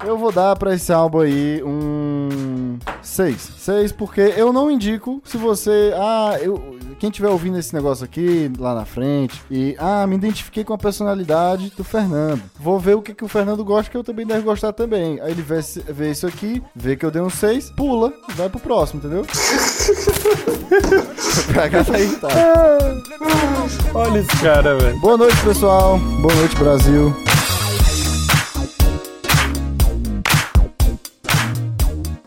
eu 0.06 0.16
vou 0.16 0.30
dar 0.30 0.56
pra 0.56 0.74
esse 0.74 0.92
álbum 0.92 1.20
aí 1.20 1.62
um 1.64 2.09
6. 3.02 3.52
6 3.58 3.92
porque 3.92 4.20
eu 4.20 4.52
não 4.52 4.70
indico 4.70 5.22
se 5.24 5.36
você. 5.36 5.92
Ah, 5.96 6.38
eu. 6.40 6.78
Quem 6.98 7.10
tiver 7.10 7.28
ouvindo 7.28 7.58
esse 7.58 7.74
negócio 7.74 8.04
aqui 8.04 8.50
lá 8.58 8.74
na 8.74 8.84
frente 8.84 9.40
e. 9.50 9.74
Ah, 9.78 10.06
me 10.06 10.16
identifiquei 10.16 10.64
com 10.64 10.74
a 10.74 10.78
personalidade 10.78 11.72
do 11.76 11.84
Fernando. 11.84 12.42
Vou 12.58 12.78
ver 12.78 12.96
o 12.96 13.02
que, 13.02 13.14
que 13.14 13.24
o 13.24 13.28
Fernando 13.28 13.64
gosta, 13.64 13.90
que 13.90 13.96
eu 13.96 14.04
também 14.04 14.26
deve 14.26 14.42
gostar 14.42 14.72
também. 14.72 15.20
Aí 15.20 15.30
ele 15.32 15.42
vê, 15.42 15.60
vê 15.88 16.10
isso 16.10 16.26
aqui, 16.26 16.62
vê 16.74 16.96
que 16.96 17.04
eu 17.04 17.10
dei 17.10 17.22
um 17.22 17.30
6, 17.30 17.70
pula 17.70 18.12
vai 18.36 18.48
pro 18.48 18.60
próximo, 18.60 19.00
entendeu? 19.00 19.26
Pega 21.52 21.84
aí, 21.92 22.08
tá. 22.16 22.28
Olha 23.94 24.18
esse 24.18 24.36
cara, 24.38 24.76
velho. 24.76 24.98
Boa 25.00 25.16
noite, 25.16 25.36
pessoal. 25.42 25.98
Boa 25.98 26.34
noite, 26.34 26.56
Brasil. 26.56 27.14